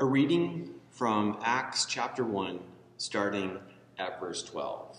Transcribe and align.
A 0.00 0.04
reading 0.06 0.76
from 0.88 1.36
Acts 1.42 1.84
chapter 1.84 2.24
1, 2.24 2.58
starting 2.96 3.58
at 3.98 4.18
verse 4.18 4.42
12. 4.42 4.96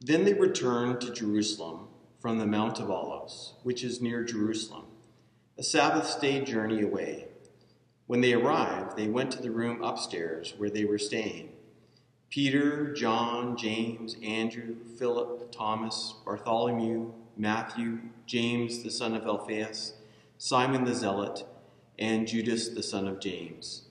Then 0.00 0.24
they 0.24 0.32
returned 0.32 1.02
to 1.02 1.12
Jerusalem 1.12 1.88
from 2.18 2.38
the 2.38 2.46
Mount 2.46 2.80
of 2.80 2.90
Olives, 2.90 3.52
which 3.62 3.84
is 3.84 4.00
near 4.00 4.24
Jerusalem, 4.24 4.86
a 5.58 5.62
Sabbath 5.62 6.18
day 6.18 6.40
journey 6.40 6.80
away. 6.80 7.26
When 8.06 8.22
they 8.22 8.32
arrived, 8.32 8.96
they 8.96 9.08
went 9.08 9.32
to 9.32 9.42
the 9.42 9.50
room 9.50 9.82
upstairs 9.82 10.54
where 10.56 10.70
they 10.70 10.86
were 10.86 10.96
staying. 10.96 11.50
Peter, 12.30 12.94
John, 12.94 13.58
James, 13.58 14.16
Andrew, 14.24 14.76
Philip, 14.98 15.52
Thomas, 15.52 16.14
Bartholomew, 16.24 17.12
Matthew, 17.36 17.98
James 18.24 18.82
the 18.82 18.90
son 18.90 19.14
of 19.14 19.26
Alphaeus, 19.26 19.92
Simon 20.38 20.84
the 20.84 20.94
Zealot, 20.94 21.44
and 21.98 22.26
Judas 22.26 22.68
the 22.68 22.82
son 22.82 23.08
of 23.08 23.20
James. 23.20 23.82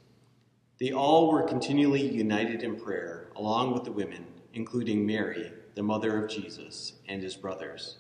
They 0.80 0.92
all 0.92 1.32
were 1.32 1.44
continually 1.44 2.06
united 2.06 2.62
in 2.62 2.80
prayer, 2.80 3.30
along 3.36 3.74
with 3.74 3.84
the 3.84 3.92
women, 3.92 4.26
including 4.54 5.06
Mary, 5.06 5.52
the 5.76 5.84
mother 5.84 6.24
of 6.24 6.30
Jesus, 6.30 6.94
and 7.08 7.24
his 7.24 7.36
brothers. 7.36 7.98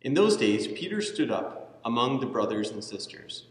In 0.00 0.14
those 0.14 0.36
days, 0.36 0.66
Peter 0.66 1.00
stood 1.00 1.30
up 1.30 1.80
among 1.84 2.20
the 2.20 2.26
brothers 2.26 2.70
and 2.70 2.82
sisters. 2.82 3.46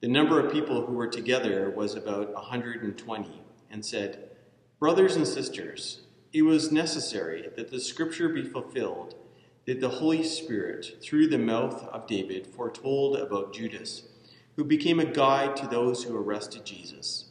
The 0.00 0.08
number 0.08 0.40
of 0.40 0.52
people 0.52 0.84
who 0.84 0.94
were 0.94 1.06
together 1.06 1.70
was 1.70 1.94
about 1.94 2.30
a 2.30 2.34
120, 2.34 3.42
and 3.70 3.84
said, 3.84 4.30
Brothers 4.78 5.16
and 5.16 5.26
sisters, 5.26 6.02
it 6.32 6.42
was 6.42 6.70
necessary 6.70 7.48
that 7.56 7.70
the 7.70 7.80
scripture 7.80 8.28
be 8.28 8.42
fulfilled 8.42 9.14
that 9.66 9.80
the 9.80 9.88
Holy 9.88 10.22
Spirit, 10.22 11.02
through 11.02 11.26
the 11.26 11.38
mouth 11.38 11.82
of 11.88 12.06
David, 12.06 12.46
foretold 12.46 13.16
about 13.16 13.52
Judas, 13.52 14.04
who 14.56 14.64
became 14.64 14.98
a 14.98 15.04
guide 15.04 15.54
to 15.56 15.66
those 15.66 16.02
who 16.02 16.16
arrested 16.16 16.64
Jesus. 16.64 17.26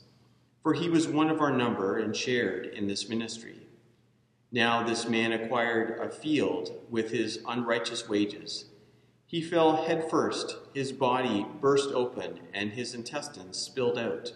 For 0.62 0.74
he 0.74 0.90
was 0.90 1.08
one 1.08 1.30
of 1.30 1.42
our 1.42 1.52
number 1.52 1.98
and 1.98 2.16
shared 2.16 2.68
in 2.68 2.88
this 2.88 3.10
ministry. 3.10 3.68
Now 4.52 4.84
this 4.84 5.08
man 5.08 5.32
acquired 5.32 6.00
a 6.00 6.10
field 6.10 6.72
with 6.90 7.12
his 7.12 7.40
unrighteous 7.48 8.08
wages. 8.08 8.66
He 9.26 9.42
fell 9.42 9.86
headfirst, 9.86 10.56
his 10.74 10.92
body 10.92 11.46
burst 11.60 11.90
open, 11.90 12.40
and 12.54 12.72
his 12.72 12.94
intestines 12.94 13.58
spilled 13.58 13.98
out. 13.98 14.34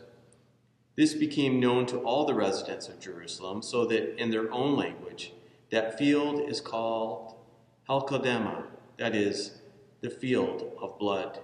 This 0.96 1.14
became 1.14 1.59
known 1.59 1.86
to 1.88 2.00
all 2.00 2.26
the 2.26 2.34
residents 2.34 2.90
of 2.90 3.00
Jerusalem, 3.00 3.62
so 3.62 3.86
that 3.86 4.20
in 4.22 4.31
their 4.31 4.52
own 4.52 4.76
language, 4.76 5.31
that 5.70 5.98
field 5.98 6.50
is 6.50 6.59
called 6.59 7.36
Hakeldama, 7.88 8.64
that 8.98 9.16
is, 9.16 9.62
the 10.02 10.09
field 10.09 10.74
of 10.81 11.00
blood. 11.00 11.40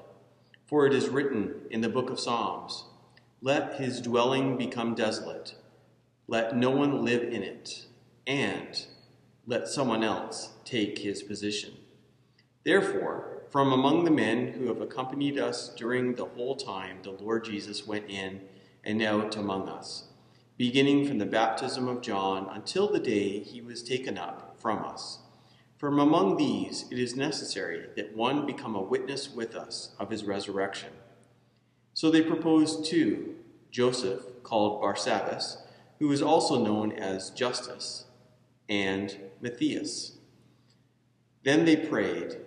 For 0.66 0.88
it 0.88 0.94
is 0.94 1.10
written 1.10 1.62
in 1.70 1.82
the 1.82 1.90
book 1.90 2.10
of 2.10 2.20
Psalms, 2.20 2.86
Let 3.40 3.80
his 3.80 4.02
dwelling 4.02 4.58
become 4.58 4.96
desolate, 4.96 5.54
let 6.28 6.56
no 6.56 6.72
one 6.72 7.06
live 7.06 7.22
in 7.22 7.44
it, 7.44 7.86
and 8.26 8.86
let 9.46 9.68
someone 9.68 10.04
else 10.04 10.54
take 10.64 11.00
his 11.00 11.22
position. 11.22 11.74
Therefore, 12.64 13.44
from 13.52 13.72
among 13.72 14.06
the 14.06 14.12
men 14.12 14.54
who 14.54 14.68
have 14.68 14.82
accompanied 14.82 15.38
us 15.38 15.70
during 15.76 16.16
the 16.16 16.26
whole 16.26 16.56
time 16.56 16.98
the 17.04 17.12
Lord 17.12 17.46
Jesus 17.46 17.86
went 17.86 18.10
in 18.10 18.42
and 18.84 19.04
out 19.04 19.38
among 19.38 19.70
us, 19.70 20.06
beginning 20.58 21.08
from 21.08 21.20
the 21.20 21.28
baptism 21.28 21.88
of 21.88 22.02
John 22.02 22.50
until 22.52 22.92
the 22.92 23.00
day 23.00 23.40
he 23.40 23.62
was 23.62 23.84
taken 23.84 24.18
up 24.18 24.56
from 24.60 24.84
us. 24.84 25.20
From 25.78 26.00
among 26.00 26.38
these, 26.38 26.86
it 26.90 26.98
is 26.98 27.16
necessary 27.16 27.88
that 27.96 28.16
one 28.16 28.46
become 28.46 28.76
a 28.76 28.82
witness 28.82 29.30
with 29.30 29.56
us 29.56 29.96
of 30.00 30.10
his 30.10 30.24
resurrection. 30.24 30.90
So 31.94 32.10
they 32.10 32.22
proposed 32.22 32.86
two 32.86 33.36
Joseph, 33.76 34.22
called 34.42 34.82
Barsabbas, 34.82 35.58
who 36.00 36.10
is 36.14 36.22
also 36.22 36.64
known 36.64 36.94
as 36.94 37.30
Justus, 37.32 38.06
and 38.70 39.18
Matthias. 39.42 40.14
Then 41.44 41.66
they 41.66 41.76
prayed, 41.76 42.38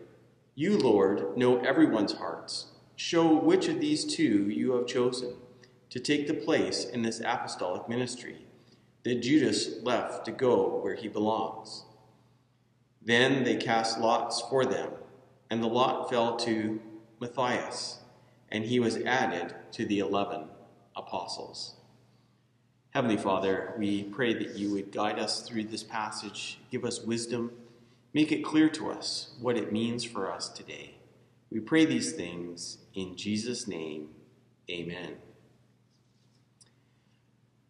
You, 0.55 0.79
Lord, 0.79 1.37
know 1.37 1.59
everyone's 1.59 2.15
hearts. 2.15 2.69
Show 2.97 3.35
which 3.35 3.69
of 3.69 3.79
these 3.79 4.07
two 4.07 4.49
you 4.49 4.73
have 4.73 4.87
chosen 4.87 5.35
to 5.91 6.01
take 6.01 6.27
the 6.27 6.35
place 6.35 6.87
in 6.87 7.03
this 7.03 7.21
apostolic 7.21 7.91
ministry 7.91 8.47
that 9.05 9.21
Judas 9.21 9.83
left 9.83 10.25
to 10.25 10.33
go 10.33 10.81
where 10.83 10.95
he 10.95 11.09
belongs. 11.09 11.85
Then 13.09 13.43
they 13.43 13.57
cast 13.57 13.99
lots 13.99 14.43
for 14.43 14.67
them, 14.67 14.91
and 15.49 15.63
the 15.63 15.67
lot 15.67 16.11
fell 16.11 16.37
to 16.41 16.79
Matthias, 17.23 18.01
and 18.51 18.67
he 18.67 18.81
was 18.81 18.99
added 18.99 19.55
to 19.73 19.87
the 19.87 20.01
eleven 20.01 20.45
apostles. 20.95 21.77
Heavenly 22.91 23.17
Father, 23.17 23.73
we 23.79 24.03
pray 24.03 24.35
that 24.35 24.57
you 24.57 24.71
would 24.73 24.93
guide 24.93 25.19
us 25.19 25.41
through 25.41 25.65
this 25.65 25.83
passage, 25.83 26.59
give 26.71 26.85
us 26.85 27.01
wisdom, 27.01 27.53
make 28.13 28.31
it 28.31 28.45
clear 28.45 28.69
to 28.69 28.91
us 28.91 29.31
what 29.41 29.57
it 29.57 29.73
means 29.73 30.05
for 30.05 30.31
us 30.31 30.51
today. 30.51 30.97
We 31.51 31.61
pray 31.61 31.87
these 31.87 32.13
things 32.13 32.77
in 32.95 33.17
Jesus' 33.17 33.67
name. 33.67 34.11
Amen. 34.71 35.15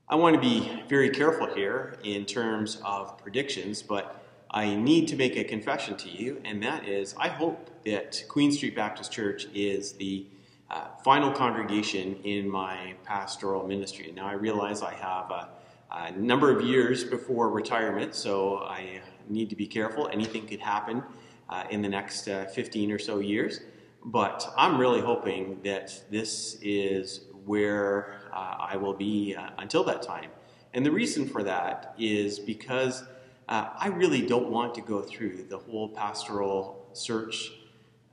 I 0.08 0.16
want 0.16 0.34
to 0.34 0.40
be 0.40 0.82
very 0.88 1.10
careful 1.10 1.54
here 1.54 1.96
in 2.02 2.24
terms 2.24 2.82
of 2.84 3.16
predictions, 3.18 3.82
but 3.82 4.24
I 4.50 4.74
need 4.74 5.08
to 5.08 5.16
make 5.16 5.36
a 5.36 5.44
confession 5.44 5.96
to 5.98 6.08
you, 6.08 6.40
and 6.44 6.62
that 6.62 6.88
is 6.88 7.14
I 7.18 7.28
hope 7.28 7.70
that 7.84 8.24
Queen 8.28 8.50
Street 8.50 8.74
Baptist 8.74 9.12
Church 9.12 9.46
is 9.54 9.92
the 9.92 10.26
uh, 10.70 10.88
final 11.04 11.30
congregation 11.30 12.16
in 12.24 12.48
my 12.48 12.94
pastoral 13.04 13.66
ministry. 13.66 14.12
Now, 14.14 14.26
I 14.26 14.32
realize 14.32 14.82
I 14.82 14.94
have 14.94 15.30
a, 15.30 15.48
a, 15.90 16.12
number 16.12 16.54
of 16.54 16.62
years 16.62 17.04
before 17.04 17.50
retirement, 17.50 18.14
so 18.14 18.58
I 18.58 19.00
need 19.28 19.50
to 19.50 19.56
be 19.56 19.66
careful. 19.66 20.08
Anything 20.12 20.46
could 20.46 20.60
happen 20.60 21.02
uh, 21.48 21.64
in 21.70 21.80
the 21.80 21.88
next 21.88 22.28
uh, 22.28 22.46
15 22.46 22.92
or 22.92 22.98
so 22.98 23.18
years, 23.18 23.60
but 24.04 24.46
I'm 24.56 24.78
really 24.78 25.00
hoping 25.00 25.60
that 25.64 26.04
this 26.10 26.58
is 26.60 27.22
where 27.44 28.20
uh, 28.32 28.56
I 28.58 28.76
will 28.76 28.94
be 28.94 29.34
uh, 29.34 29.50
until 29.58 29.84
that 29.84 30.02
time. 30.02 30.30
And 30.74 30.84
the 30.84 30.92
reason 30.92 31.26
for 31.26 31.42
that 31.44 31.94
is 31.98 32.38
because 32.38 33.04
uh, 33.48 33.70
I 33.76 33.88
really 33.88 34.26
don't 34.26 34.50
want 34.50 34.74
to 34.74 34.80
go 34.80 35.00
through 35.00 35.44
the 35.48 35.58
whole 35.58 35.88
pastoral 35.88 36.86
search 36.92 37.50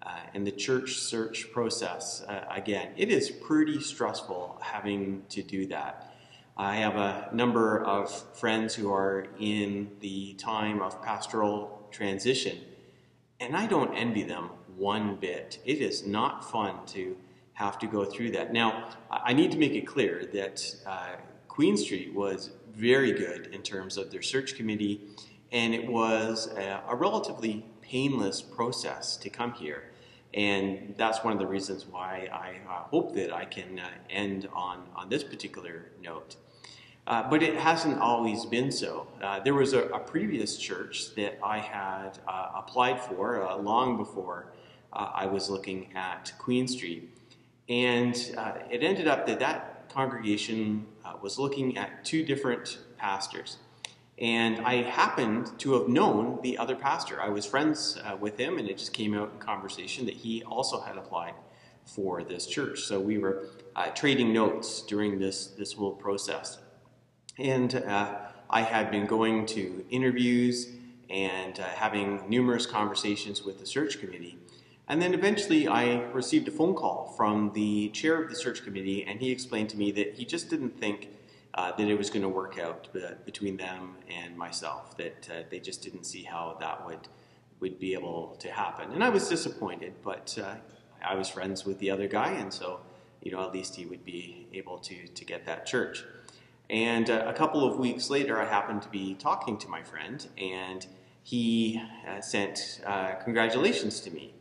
uh, 0.02 0.20
and 0.34 0.46
the 0.46 0.52
church 0.52 0.98
search 0.98 1.52
process 1.52 2.22
uh, 2.22 2.46
again. 2.50 2.92
It 2.96 3.10
is 3.10 3.30
pretty 3.30 3.82
stressful 3.82 4.60
having 4.62 5.24
to 5.30 5.42
do 5.42 5.66
that. 5.68 6.14
I 6.58 6.78
have 6.78 6.96
a 6.96 7.30
number 7.34 7.84
of 7.84 8.10
friends 8.38 8.76
who 8.76 8.94
are 8.94 9.28
in 9.40 9.90
the 10.00 10.36
time 10.36 10.82
of 10.82 11.02
pastoral 11.04 11.88
transition, 11.92 12.60
and 13.42 13.58
I 13.58 13.66
don't 13.66 13.94
envy 13.94 14.24
them 14.24 14.52
one 14.78 15.18
bit. 15.18 15.60
It 15.66 15.80
is 15.80 16.06
not 16.08 16.50
fun 16.50 16.86
to 16.88 17.18
have 17.54 17.78
to 17.80 17.88
go 17.88 18.06
through 18.06 18.32
that. 18.32 18.54
Now, 18.54 18.90
I 19.10 19.34
need 19.34 19.52
to 19.52 19.58
make 19.58 19.74
it 19.74 19.86
clear 19.88 20.30
that 20.34 20.76
uh, 20.86 21.16
Queen 21.56 21.78
Street 21.78 22.14
was 22.14 22.50
very 22.74 23.14
good 23.14 23.48
in 23.54 23.62
terms 23.62 23.96
of 23.96 24.12
their 24.12 24.22
search 24.22 24.56
committee, 24.56 25.00
and 25.54 25.74
it 25.74 25.88
was 25.88 26.48
a, 26.48 26.82
a 26.90 26.94
relatively 26.94 27.66
painless 27.82 28.42
process 28.42 29.16
to 29.16 29.30
come 29.30 29.54
here. 29.54 29.86
And 30.34 30.94
that's 30.98 31.24
one 31.24 31.32
of 31.32 31.40
the 31.40 31.48
reasons 31.48 31.86
why 31.86 32.28
I 32.30 32.56
uh, 32.70 32.84
hope 32.90 33.16
that 33.16 33.34
I 33.34 33.46
can 33.46 33.80
uh, 33.80 33.88
end 34.10 34.50
on, 34.54 34.84
on 34.98 35.08
this 35.08 35.24
particular 35.24 35.86
note. 36.04 36.36
Uh, 37.08 37.30
but 37.30 37.42
it 37.42 37.56
hasn't 37.56 38.00
always 38.00 38.46
been 38.46 38.70
so. 38.70 39.08
Uh, 39.24 39.40
there 39.40 39.54
was 39.54 39.72
a, 39.72 39.84
a, 39.86 40.00
previous 40.00 40.58
church 40.58 41.16
that 41.16 41.40
I 41.42 41.60
had 41.60 42.20
uh, 42.28 42.50
applied 42.54 43.00
for 43.00 43.48
uh, 43.48 43.56
long 43.56 43.96
before 43.96 44.52
I 44.92 45.26
was 45.26 45.50
looking 45.50 45.94
at 45.96 46.34
Queen 46.38 46.68
Street. 46.68 47.18
And 47.68 48.16
it 48.72 48.82
ended 48.82 49.08
up 49.08 49.26
that 49.28 49.40
that 49.40 49.75
congregation 49.96 50.86
was 51.26 51.40
looking 51.40 51.76
at 51.76 52.06
two 52.06 52.24
different 52.24 52.78
pastors. 52.98 53.58
And 54.20 54.60
I 54.62 54.84
happened 54.84 55.58
to 55.60 55.74
have 55.74 55.90
known 55.90 56.40
the 56.44 56.58
other 56.58 56.76
pastor. 56.76 57.22
I 57.22 57.30
was 57.30 57.46
friends 57.46 57.98
uh, 58.06 58.16
with 58.16 58.38
him, 58.38 58.60
and 58.60 58.70
it 58.70 58.78
just 58.78 58.94
came 58.94 59.14
out 59.14 59.32
in 59.34 59.40
conversation 59.40 60.06
that 60.06 60.14
he 60.14 60.44
also 60.44 60.80
had 60.80 60.98
applied 60.98 61.34
for 61.84 62.24
this 62.24 62.46
church. 62.46 62.82
So 62.82 63.00
we 63.00 63.18
were 63.18 63.48
uh, 63.76 63.88
trading 63.88 64.32
notes 64.34 64.82
during 64.82 65.18
this, 65.20 65.48
this 65.48 65.74
whole 65.74 65.94
process. 65.94 66.60
And 67.38 67.76
uh, 67.76 68.16
I 68.50 68.62
had 68.62 68.92
been 68.92 69.08
going 69.08 69.46
to 69.48 69.84
interviews 69.90 70.70
and 71.10 71.60
uh, 71.60 71.64
having 71.64 72.22
numerous 72.30 72.66
conversations 72.66 73.44
with 73.44 73.60
the 73.60 73.66
search 73.66 74.00
committee. 74.00 74.38
And 74.88 75.02
then 75.02 75.14
eventually 75.14 75.68
I 75.68 76.02
received 76.12 76.48
a 76.48 76.52
phone 76.52 76.76
call 76.76 77.14
from 77.18 77.52
the 77.54 77.90
chair 77.90 78.22
of 78.22 78.30
the 78.30 78.36
search 78.36 78.64
committee, 78.64 79.04
and 79.04 79.20
he 79.20 79.32
explained 79.32 79.70
to 79.70 79.78
me 79.78 79.92
that 79.94 80.14
he 80.14 80.26
just 80.26 80.50
didn't 80.50 80.80
think 80.80 81.10
uh, 81.56 81.72
that 81.72 81.88
it 81.88 81.98
was 81.98 82.10
going 82.10 82.22
to 82.22 82.30
work 82.30 82.60
out 82.60 82.90
between 83.26 83.58
them 83.58 83.96
and 84.10 84.38
myself. 84.38 84.96
That 84.98 85.30
uh, 85.30 85.44
they 85.50 85.60
just 85.60 85.82
didn't 85.82 86.06
see 86.06 86.24
how 86.24 86.58
that 86.60 86.86
would 86.86 87.08
would 87.62 87.80
be 87.80 87.94
able 87.94 88.36
to 88.40 88.52
happen, 88.52 88.92
and 88.92 89.04
I 89.04 89.10
was 89.10 89.28
disappointed. 89.30 89.94
But 90.04 90.38
uh, 90.42 90.56
I 91.04 91.16
was 91.16 91.30
friends 91.30 91.66
with 91.66 91.80
the 91.80 91.90
other 91.90 92.08
guy, 92.08 92.32
and 92.32 92.54
so 92.54 92.82
you 93.26 93.32
know, 93.32 93.42
at 93.42 93.52
least 93.52 93.76
he 93.76 93.86
would 93.86 94.06
be 94.06 94.48
able 94.54 94.78
to, 94.78 95.08
to 95.08 95.26
get 95.26 95.46
that 95.48 95.66
church. 95.66 96.06
And 96.70 97.10
uh, 97.10 97.26
a 97.26 97.34
couple 97.34 97.66
of 97.66 97.78
weeks 97.78 98.10
later, 98.10 98.40
I 98.40 98.46
happened 98.46 98.84
to 98.84 98.90
be 98.90 99.16
talking 99.16 99.58
to 99.58 99.68
my 99.68 99.84
friend, 99.84 100.26
and 100.38 100.86
he 101.24 101.82
uh, 102.08 102.22
sent 102.22 102.82
uh, 102.86 103.14
congratulations 103.24 104.00
to 104.02 104.12
me. 104.12 104.34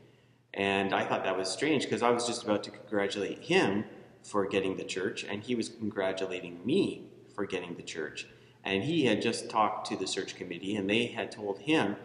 And 0.55 0.95
I 0.95 1.05
thought 1.05 1.25
that 1.25 1.37
was 1.37 1.51
strange 1.51 1.83
because 1.83 2.03
I 2.03 2.11
was 2.11 2.27
just 2.27 2.45
about 2.45 2.62
to 2.65 2.71
congratulate 2.71 3.41
him 3.41 3.85
for 4.23 4.47
getting 4.47 4.77
the 4.77 4.85
church, 4.85 5.25
and 5.25 5.43
he 5.43 5.55
was 5.55 5.69
congratulating 5.69 6.65
me 6.65 7.09
for 7.35 7.45
getting 7.45 7.75
the 7.75 7.83
church. 7.83 8.27
And 8.65 8.83
he 8.83 9.05
had 9.05 9.21
just 9.21 9.51
talked 9.51 9.89
to 9.89 9.97
the 9.97 10.06
search 10.06 10.37
committee, 10.37 10.77
and 10.77 10.89
they 10.89 11.06
had 11.06 11.31
told 11.31 11.59
him 11.59 11.97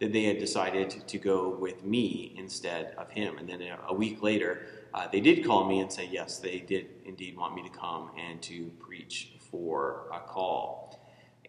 that 0.00 0.12
they 0.12 0.24
had 0.24 0.38
decided 0.38 1.06
to 1.06 1.18
go 1.18 1.48
with 1.50 1.84
me 1.84 2.34
instead 2.36 2.94
of 2.96 3.10
him. 3.10 3.38
And 3.38 3.48
then 3.48 3.62
a 3.86 3.94
week 3.94 4.22
later, 4.22 4.66
uh, 4.94 5.06
they 5.10 5.20
did 5.20 5.44
call 5.44 5.64
me 5.68 5.80
and 5.80 5.92
say, 5.92 6.08
yes, 6.10 6.38
they 6.38 6.60
did 6.60 6.86
indeed 7.04 7.36
want 7.36 7.54
me 7.54 7.62
to 7.62 7.68
come 7.68 8.10
and 8.18 8.40
to 8.42 8.70
preach 8.78 9.32
for 9.50 10.08
a 10.12 10.20
call. 10.20 10.97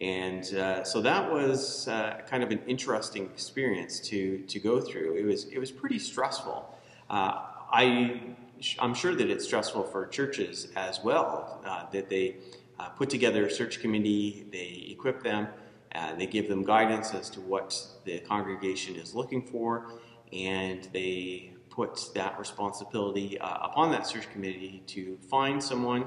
And 0.00 0.54
uh, 0.54 0.82
so 0.82 1.02
that 1.02 1.30
was 1.30 1.86
uh, 1.86 2.22
kind 2.26 2.42
of 2.42 2.50
an 2.50 2.60
interesting 2.66 3.24
experience 3.24 4.00
to, 4.08 4.38
to 4.38 4.58
go 4.58 4.80
through. 4.80 5.14
It 5.14 5.24
was, 5.24 5.44
it 5.44 5.58
was 5.58 5.70
pretty 5.70 5.98
stressful. 5.98 6.74
Uh, 7.10 7.42
I, 7.70 8.22
I'm 8.78 8.94
sure 8.94 9.14
that 9.14 9.28
it's 9.28 9.44
stressful 9.44 9.84
for 9.84 10.06
churches 10.06 10.68
as 10.74 11.00
well, 11.04 11.60
uh, 11.66 11.84
that 11.92 12.08
they 12.08 12.36
uh, 12.78 12.88
put 12.90 13.10
together 13.10 13.46
a 13.46 13.50
search 13.50 13.80
committee, 13.80 14.46
they 14.50 14.88
equip 14.90 15.22
them, 15.22 15.48
uh, 15.94 16.14
they 16.14 16.26
give 16.26 16.48
them 16.48 16.64
guidance 16.64 17.12
as 17.12 17.28
to 17.30 17.40
what 17.42 17.76
the 18.04 18.20
congregation 18.20 18.96
is 18.96 19.14
looking 19.14 19.42
for, 19.42 19.92
and 20.32 20.88
they 20.94 21.52
put 21.68 22.10
that 22.14 22.38
responsibility 22.38 23.36
upon 23.40 23.90
that 23.90 24.06
search 24.06 24.30
committee 24.32 24.82
to 24.86 25.18
find 25.28 25.62
someone 25.62 26.06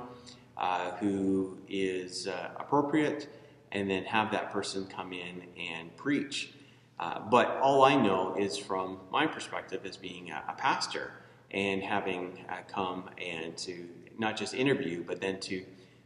who 1.00 1.58
is 1.70 2.28
appropriate, 2.58 3.28
and 3.74 3.90
then 3.90 4.04
have 4.06 4.32
that 4.32 4.52
person 4.52 4.86
come 4.86 5.12
in 5.12 5.44
and 5.60 5.96
preach. 5.98 6.54
Uh, 7.00 7.20
but 7.20 7.58
all 7.62 7.84
I 7.84 7.96
know 7.96 8.36
is 8.38 8.56
from 8.56 9.00
my 9.12 9.28
perspective 9.28 9.82
as 9.86 9.98
being 9.98 10.30
a, 10.30 10.44
a 10.48 10.54
pastor 10.54 11.12
and 11.52 11.84
having 11.84 12.46
uh, 12.50 12.58
come 12.68 13.10
and 13.18 13.58
to 13.58 13.90
not 14.18 14.38
just 14.38 14.54
interview, 14.54 15.04
but 15.04 15.20
then 15.20 15.40
to, 15.42 15.66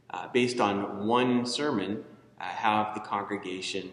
uh, 0.09 0.27
based 0.29 0.61
on 0.61 1.05
one 1.05 1.45
sermon, 1.45 2.03
uh, 2.39 2.45
have 2.45 2.93
the 2.95 3.01
congregation 3.01 3.91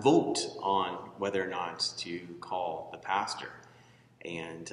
vote 0.00 0.38
on 0.62 0.94
whether 1.18 1.44
or 1.44 1.46
not 1.46 1.92
to 1.98 2.20
call 2.40 2.88
the 2.92 2.96
pastor. 2.96 3.50
And 4.24 4.72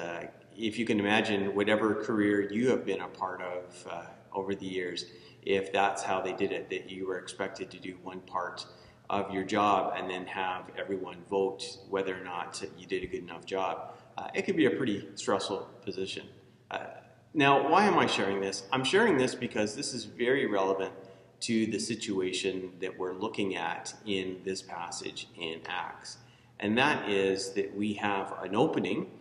if 0.56 0.79
you 0.79 0.86
can 0.86 0.97
imagine, 0.97 1.53
whatever 1.53 1.94
career 2.06 2.50
you 2.50 2.69
have 2.69 2.86
been 2.86 3.01
a 3.01 3.09
part 3.09 3.41
of 3.41 3.86
over 4.31 4.56
the 4.56 4.65
years 4.65 5.03
if 5.45 5.72
that's 5.72 6.04
how 6.04 6.22
they 6.22 6.34
did 6.34 6.51
it, 6.51 6.69
that 6.69 6.90
you 6.90 7.07
were 7.07 7.18
expected 7.18 7.69
to 7.72 7.80
do 7.80 7.95
one 8.04 8.19
part 8.22 8.66
of 9.10 9.31
your 9.31 9.44
job 9.44 9.94
and 9.95 10.10
then 10.10 10.25
have 10.25 10.72
everyone 10.78 11.18
vote 11.30 11.78
whether 11.90 12.19
or 12.19 12.24
not 12.24 12.63
you 12.78 12.88
did 12.88 13.04
a 13.04 13.07
good 13.07 13.22
enough 13.22 13.45
job. 13.45 13.94
Uh, 14.18 14.28
it 14.34 14.44
could 14.44 14.57
be 14.57 14.66
a 14.66 14.72
pretty 14.72 15.07
stressful 15.16 15.68
position. 15.84 16.28
Uh, 16.72 16.86
now, 17.34 17.68
why 17.69 17.86
am 17.86 17.98
I 17.98 18.06
sharing 18.06 18.42
this? 18.42 18.63
I'm 18.72 18.84
sharing 18.84 19.18
this 19.18 19.36
because 19.36 19.75
this 19.75 19.94
is 19.94 20.06
very 20.06 20.45
relevant 20.45 20.94
to 21.42 21.66
the 21.66 21.80
situation 21.80 22.72
that 22.80 22.98
we're 22.98 23.13
looking 23.13 23.56
at 23.56 23.94
in 24.06 24.39
this 24.46 24.62
passage 24.62 25.28
in 25.38 25.60
Acts. 25.68 26.18
And 26.60 26.78
that 26.78 27.10
is 27.10 27.51
that 27.54 27.75
we 27.75 27.94
have 27.96 28.34
an 28.42 28.56
opening 28.56 29.12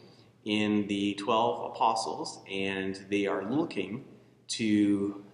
in 0.45 0.87
the 0.87 1.15
12 1.15 1.73
apostles, 1.73 2.41
and 2.51 2.97
they 3.09 3.27
are 3.27 3.45
looking 3.51 4.05
to 4.49 5.25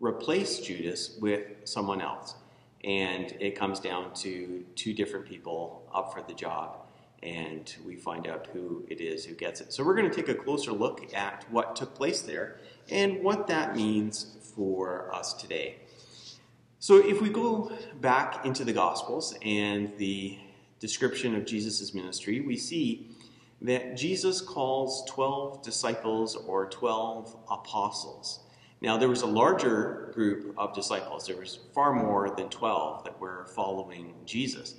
replace 0.00 0.60
Judas 0.60 1.16
with 1.20 1.42
someone 1.64 2.00
else. 2.00 2.34
And 2.84 3.32
it 3.40 3.56
comes 3.56 3.80
down 3.80 4.12
to 4.14 4.64
two 4.74 4.92
different 4.92 5.26
people 5.26 5.88
up 5.94 6.12
for 6.12 6.22
the 6.22 6.34
job, 6.34 6.80
and 7.22 7.74
we 7.86 7.96
find 7.96 8.26
out 8.26 8.48
who 8.52 8.84
it 8.90 9.00
is 9.00 9.24
who 9.24 9.34
gets 9.34 9.62
it. 9.62 9.72
So 9.72 9.82
we're 9.82 9.94
going 9.94 10.10
to 10.10 10.14
take 10.14 10.28
a 10.28 10.34
closer 10.34 10.72
look 10.72 11.14
at 11.14 11.46
what 11.50 11.76
took 11.76 11.94
place 11.94 12.20
there 12.20 12.58
and 12.90 13.22
what 13.22 13.46
that 13.46 13.74
means 13.74 14.36
for 14.54 15.14
us 15.14 15.32
today. 15.32 15.76
So 16.78 16.98
if 16.98 17.22
we 17.22 17.30
go 17.30 17.72
back 18.02 18.44
into 18.44 18.62
the 18.62 18.74
Gospels 18.74 19.34
and 19.42 19.96
the 19.96 20.38
description 20.80 21.34
of 21.34 21.46
Jesus' 21.46 21.94
ministry, 21.94 22.42
we 22.42 22.58
see 22.58 23.08
that 23.62 23.96
Jesus 23.96 24.42
calls 24.42 25.02
12 25.08 25.62
disciples 25.62 26.36
or 26.36 26.68
12 26.68 27.34
apostles. 27.50 28.40
Now, 28.84 28.98
there 28.98 29.08
was 29.08 29.22
a 29.22 29.26
larger 29.26 30.10
group 30.12 30.52
of 30.58 30.74
disciples. 30.74 31.26
There 31.26 31.38
was 31.38 31.58
far 31.72 31.94
more 31.94 32.28
than 32.36 32.50
12 32.50 33.04
that 33.04 33.18
were 33.18 33.46
following 33.46 34.12
Jesus. 34.26 34.74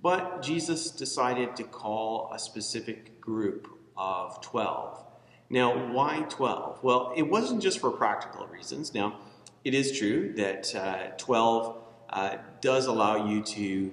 But 0.00 0.42
Jesus 0.42 0.92
decided 0.92 1.56
to 1.56 1.64
call 1.64 2.30
a 2.32 2.38
specific 2.38 3.20
group 3.20 3.66
of 3.96 4.40
12. 4.42 5.04
Now, 5.50 5.92
why 5.92 6.24
12? 6.28 6.84
Well, 6.84 7.12
it 7.16 7.22
wasn't 7.22 7.60
just 7.60 7.80
for 7.80 7.90
practical 7.90 8.46
reasons. 8.46 8.94
Now, 8.94 9.18
it 9.64 9.74
is 9.74 9.98
true 9.98 10.34
that 10.34 10.72
uh, 10.76 11.08
12 11.16 11.82
uh, 12.10 12.36
does 12.60 12.86
allow 12.86 13.28
you 13.28 13.42
to 13.42 13.92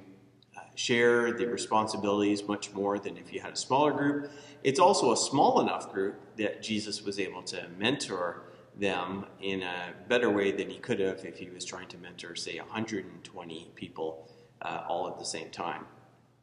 uh, 0.56 0.60
share 0.76 1.32
the 1.32 1.48
responsibilities 1.48 2.44
much 2.44 2.72
more 2.72 3.00
than 3.00 3.18
if 3.18 3.34
you 3.34 3.40
had 3.40 3.54
a 3.54 3.58
smaller 3.58 3.94
group. 3.94 4.32
It's 4.64 4.80
also 4.80 5.12
a 5.12 5.18
small 5.18 5.60
enough 5.60 5.92
group 5.92 6.18
that 6.38 6.62
Jesus 6.62 7.02
was 7.02 7.20
able 7.20 7.42
to 7.42 7.68
mentor 7.80 8.44
them 8.80 9.26
in 9.42 9.64
a 9.64 9.94
better 10.08 10.30
way 10.30 10.52
than 10.52 10.70
he 10.70 10.78
could 10.78 11.00
have 11.00 11.24
if 11.24 11.38
he 11.38 11.50
was 11.50 11.66
trying 11.66 11.88
to 11.90 11.98
mentor, 11.98 12.36
say, 12.36 12.60
120 12.60 13.72
people 13.76 14.30
uh, 14.62 14.84
all 14.88 15.08
at 15.08 15.18
the 15.18 15.26
same 15.26 15.50
time. 15.50 15.86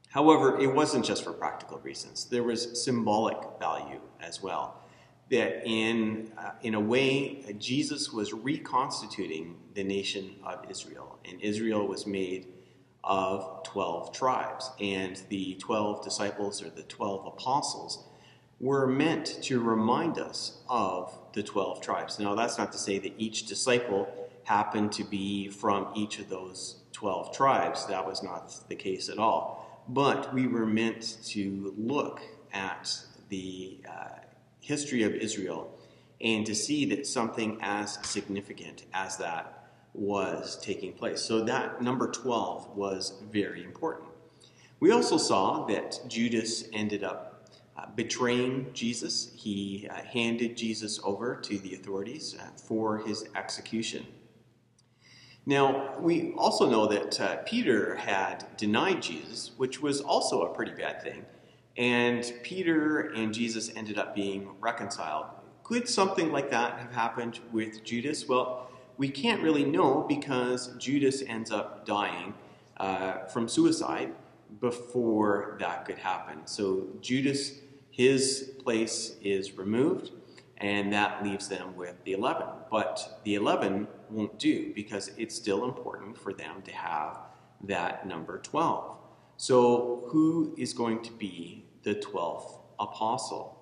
However, 0.09 0.59
it 0.59 0.73
wasn't 0.73 1.05
just 1.05 1.25
for 1.25 1.33
practical 1.33 1.79
reasons. 1.79 2.27
There 2.27 2.43
was 2.43 2.83
symbolic 2.83 3.39
value 3.59 4.01
as 4.21 4.43
well. 4.43 4.79
That 5.31 5.67
in, 5.67 6.31
uh, 6.37 6.51
in 6.63 6.75
a 6.75 6.81
way, 6.81 7.55
Jesus 7.59 8.13
was 8.13 8.33
reconstituting 8.35 9.57
the 9.75 9.83
nation 9.83 10.37
of 10.45 10.67
Israel. 10.71 11.19
And 11.25 11.41
Israel 11.41 11.87
was 11.87 12.07
made 12.07 12.49
of 13.03 13.63
12 13.65 14.13
tribes. 14.13 14.71
And 14.81 15.21
the 15.31 15.55
12 15.55 16.05
disciples 16.05 16.63
or 16.63 16.69
the 16.69 16.83
12 16.83 17.27
apostles 17.27 18.07
were 18.63 18.87
meant 18.87 19.43
to 19.43 19.61
remind 19.61 20.19
us 20.19 20.59
of 20.69 21.19
the 21.33 21.43
12 21.43 21.83
tribes. 21.83 22.21
Now, 22.21 22.37
that's 22.37 22.57
not 22.57 22.71
to 22.73 22.79
say 22.79 22.99
that 23.01 23.13
each 23.19 23.47
disciple 23.47 24.09
happened 24.45 24.93
to 24.93 25.05
be 25.05 25.49
from 25.49 25.89
each 25.97 26.21
of 26.21 26.29
those 26.29 26.77
12 26.93 27.37
tribes. 27.37 27.85
That 27.87 28.07
was 28.07 28.23
not 28.23 28.55
the 28.69 28.77
case 28.77 29.09
at 29.09 29.19
all. 29.19 29.85
But 29.89 30.33
we 30.33 30.47
were 30.47 30.65
meant 30.65 31.19
to 31.27 31.75
look 31.77 32.21
at 32.53 32.97
the 33.29 33.81
uh, 33.89 34.21
history 34.61 35.03
of 35.03 35.13
Israel 35.13 35.77
and 36.21 36.47
to 36.47 36.55
see 36.55 36.85
that 36.87 37.05
something 37.05 37.59
as 37.63 37.99
significant 38.03 38.85
as 38.95 39.17
that 39.17 39.71
was 39.93 40.57
taking 40.63 40.93
place. 40.93 41.21
So 41.21 41.43
that 41.45 41.83
number 41.83 42.09
12 42.09 42.77
was 42.77 43.15
very 43.31 43.65
important. 43.65 44.09
We 44.79 44.93
also 44.93 45.17
saw 45.17 45.67
that 45.67 45.99
Judas 46.07 46.69
ended 46.73 47.03
up 47.03 47.32
uh, 47.77 47.87
betraying 47.95 48.69
Jesus. 48.73 49.33
He 49.35 49.89
uh, 49.91 49.95
handed 50.03 50.57
Jesus 50.57 51.01
over 51.05 51.37
to 51.37 51.59
the 51.59 51.75
authorities 51.75 52.37
uh, 52.39 52.45
for 52.57 52.99
his 52.99 53.27
execution. 53.35 54.07
Now, 55.45 55.99
we 55.99 56.33
also 56.35 56.71
know 56.71 56.87
that 56.87 57.21
uh, 57.21 57.37
Peter 57.45 57.97
had 57.97 58.47
denied 58.57 59.03
Jesus, 59.03 59.53
which 59.57 59.83
was 59.83 60.01
also 60.01 60.43
a 60.43 60.55
pretty 60.55 60.73
bad 60.73 61.03
thing. 61.03 61.25
And 61.77 62.33
Peter 62.43 63.13
and 63.13 63.33
Jesus 63.33 63.71
ended 63.75 63.99
up 63.99 64.15
being 64.15 64.51
reconciled. 64.61 65.27
Could 65.65 65.89
something 65.89 66.31
like 66.31 66.51
that 66.51 66.79
have 66.79 66.93
happened 66.93 67.41
with 67.51 67.83
Judas? 67.83 68.29
Well, 68.29 68.71
we 68.99 69.09
can't 69.09 69.43
really 69.43 69.65
know 69.65 70.05
because 70.07 70.77
Judas 70.79 71.23
ends 71.27 71.51
up 71.51 71.87
dying 71.87 72.35
uh, 72.77 73.25
from 73.27 73.49
suicide 73.49 74.13
before 74.61 75.57
that 75.61 75.85
could 75.85 75.99
happen. 75.99 76.47
So 76.47 76.89
Judas 77.01 77.53
his 77.93 78.55
place 78.65 79.17
is 79.23 79.53
removed, 79.59 80.11
and 80.57 80.93
that 80.93 81.23
leaves 81.23 81.47
them 81.47 81.77
with 81.77 82.03
the 82.05 82.13
11. 82.13 82.47
But 82.71 83.21
the 83.25 83.35
11 83.35 83.87
won't 84.09 84.39
do 84.39 84.73
because 84.75 85.11
it's 85.19 85.35
still 85.35 85.65
important 85.65 86.17
for 86.17 86.33
them 86.33 86.63
to 86.63 86.73
have 86.73 87.19
that 87.65 88.07
number 88.07 88.39
12. 88.39 88.97
So, 89.37 90.05
who 90.09 90.55
is 90.57 90.73
going 90.73 91.03
to 91.03 91.13
be 91.13 91.67
the 91.83 91.97
12th 91.97 92.61
apostle? 92.81 93.59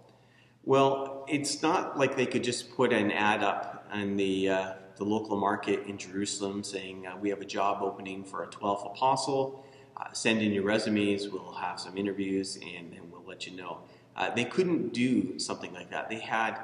Well, 0.63 1.25
it's 1.29 1.63
not 1.63 1.99
like 1.99 2.17
they 2.17 2.27
could 2.27 2.45
just 2.45 2.75
put 2.77 2.93
an 2.93 3.11
ad 3.11 3.43
up 3.43 3.89
in 3.93 4.17
the, 4.17 4.49
uh, 4.49 4.73
the 4.97 5.05
local 5.05 5.37
market 5.39 5.87
in 5.87 5.99
Jerusalem 5.99 6.63
saying, 6.63 7.07
uh, 7.07 7.17
We 7.21 7.31
have 7.31 7.41
a 7.41 7.47
job 7.47 7.83
opening 7.83 8.23
for 8.25 8.45
a 8.45 8.49
12th 8.49 8.87
apostle. 8.87 9.65
Uh, 10.01 10.05
send 10.13 10.41
in 10.41 10.53
your 10.53 10.63
resumes, 10.63 11.29
we'll 11.29 11.53
have 11.53 11.79
some 11.79 11.99
interviews, 11.99 12.57
and 12.57 12.93
then 12.93 13.03
we'll 13.11 13.25
let 13.27 13.47
you 13.47 13.57
know. 13.57 13.79
Uh, 14.17 14.33
they 14.35 14.45
couldn't 14.45 14.95
do 14.95 15.39
something 15.39 15.73
like 15.75 15.91
that. 15.91 16.09
They 16.09 16.21
had 16.21 16.59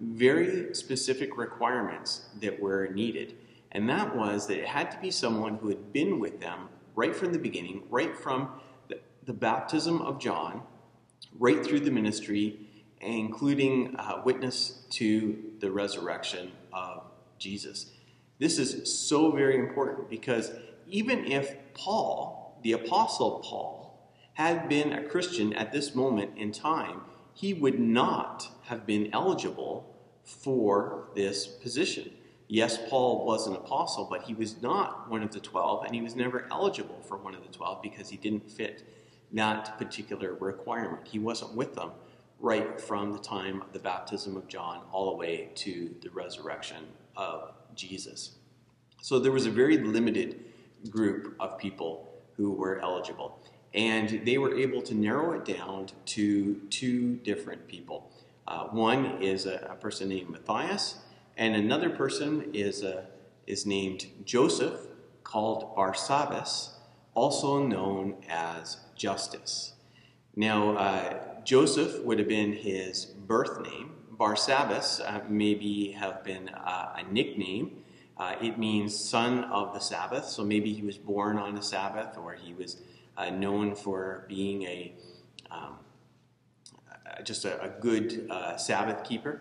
very 0.00 0.74
specific 0.74 1.36
requirements 1.36 2.28
that 2.40 2.58
were 2.58 2.88
needed. 2.88 3.36
And 3.72 3.88
that 3.88 4.16
was 4.16 4.46
that 4.48 4.58
it 4.58 4.66
had 4.66 4.90
to 4.90 4.98
be 4.98 5.10
someone 5.10 5.56
who 5.56 5.68
had 5.68 5.92
been 5.92 6.18
with 6.18 6.40
them 6.40 6.68
right 6.96 7.14
from 7.14 7.32
the 7.32 7.38
beginning, 7.38 7.84
right 7.90 8.16
from 8.16 8.48
the, 8.88 8.98
the 9.26 9.32
baptism 9.32 10.00
of 10.02 10.18
John, 10.18 10.62
right 11.38 11.64
through 11.64 11.80
the 11.80 11.90
ministry, 11.90 12.58
including 13.00 13.94
uh, 13.96 14.22
witness 14.24 14.82
to 14.90 15.52
the 15.60 15.70
resurrection 15.70 16.52
of 16.72 17.04
Jesus. 17.38 17.92
This 18.38 18.58
is 18.58 18.92
so 18.92 19.30
very 19.30 19.56
important 19.56 20.10
because 20.10 20.50
even 20.88 21.26
if 21.26 21.54
Paul, 21.74 22.39
the 22.62 22.72
Apostle 22.72 23.40
Paul, 23.44 23.80
had 24.34 24.68
been 24.68 24.92
a 24.92 25.02
Christian 25.02 25.52
at 25.52 25.72
this 25.72 25.94
moment 25.94 26.36
in 26.36 26.52
time, 26.52 27.02
he 27.34 27.52
would 27.54 27.78
not 27.78 28.48
have 28.64 28.86
been 28.86 29.10
eligible 29.12 29.94
for 30.24 31.08
this 31.14 31.46
position. 31.46 32.10
Yes, 32.48 32.78
Paul 32.88 33.24
was 33.26 33.46
an 33.46 33.54
apostle, 33.54 34.08
but 34.10 34.22
he 34.22 34.34
was 34.34 34.60
not 34.60 35.08
one 35.08 35.22
of 35.22 35.30
the 35.30 35.40
12, 35.40 35.84
and 35.84 35.94
he 35.94 36.02
was 36.02 36.16
never 36.16 36.48
eligible 36.50 37.00
for 37.06 37.16
one 37.16 37.34
of 37.34 37.42
the 37.42 37.52
12 37.52 37.80
because 37.82 38.08
he 38.08 38.16
didn't 38.16 38.50
fit 38.50 38.82
that 39.32 39.78
particular 39.78 40.34
requirement. 40.34 41.06
He 41.06 41.18
wasn't 41.18 41.54
with 41.54 41.74
them 41.74 41.92
right 42.40 42.80
from 42.80 43.12
the 43.12 43.18
time 43.18 43.62
of 43.62 43.72
the 43.72 43.78
baptism 43.78 44.36
of 44.36 44.48
John 44.48 44.82
all 44.90 45.10
the 45.10 45.16
way 45.16 45.50
to 45.56 45.94
the 46.02 46.10
resurrection 46.10 46.86
of 47.16 47.52
Jesus. 47.74 48.36
So 49.02 49.18
there 49.18 49.32
was 49.32 49.46
a 49.46 49.50
very 49.50 49.78
limited 49.78 50.44
group 50.90 51.36
of 51.38 51.58
people 51.58 52.09
who 52.40 52.52
were 52.52 52.80
eligible. 52.80 53.38
And 53.74 54.22
they 54.24 54.38
were 54.38 54.58
able 54.58 54.80
to 54.82 54.94
narrow 54.94 55.32
it 55.32 55.44
down 55.44 55.88
to 56.06 56.54
two 56.70 57.16
different 57.16 57.68
people. 57.68 58.10
Uh, 58.48 58.64
one 58.68 59.22
is 59.22 59.44
a, 59.44 59.68
a, 59.70 59.74
person 59.74 60.08
named 60.08 60.30
Matthias, 60.30 60.96
and 61.36 61.54
another 61.54 61.90
person 61.90 62.50
is, 62.54 62.82
a, 62.82 63.04
is 63.46 63.66
named 63.66 64.06
Joseph, 64.24 64.80
called 65.22 65.76
Barsabbas, 65.76 66.70
also 67.14 67.64
known 67.64 68.16
as 68.28 68.78
Justus. 68.96 69.74
Now, 70.34 70.76
uh, 70.76 71.42
Joseph 71.44 72.02
would 72.02 72.18
have 72.18 72.28
been 72.28 72.54
his 72.54 73.04
birth 73.04 73.60
name. 73.60 73.92
Barsabbas 74.16 75.00
uh, 75.00 75.20
maybe 75.28 75.92
have 75.92 76.24
been 76.24 76.48
uh, 76.48 76.96
a 76.96 77.12
nickname. 77.12 77.79
Uh, 78.20 78.36
it 78.42 78.58
means 78.58 78.94
son 78.94 79.44
of 79.44 79.72
the 79.72 79.80
Sabbath, 79.80 80.26
so 80.26 80.44
maybe 80.44 80.74
he 80.74 80.82
was 80.82 80.98
born 80.98 81.38
on 81.38 81.56
a 81.56 81.62
Sabbath 81.62 82.18
or 82.18 82.34
he 82.34 82.52
was 82.52 82.76
uh, 83.16 83.30
known 83.30 83.74
for 83.74 84.26
being 84.28 84.62
a 84.64 84.92
um, 85.50 85.78
uh, 86.90 87.22
just 87.22 87.46
a, 87.46 87.58
a 87.62 87.70
good 87.80 88.26
uh, 88.28 88.58
Sabbath 88.58 89.04
keeper. 89.04 89.40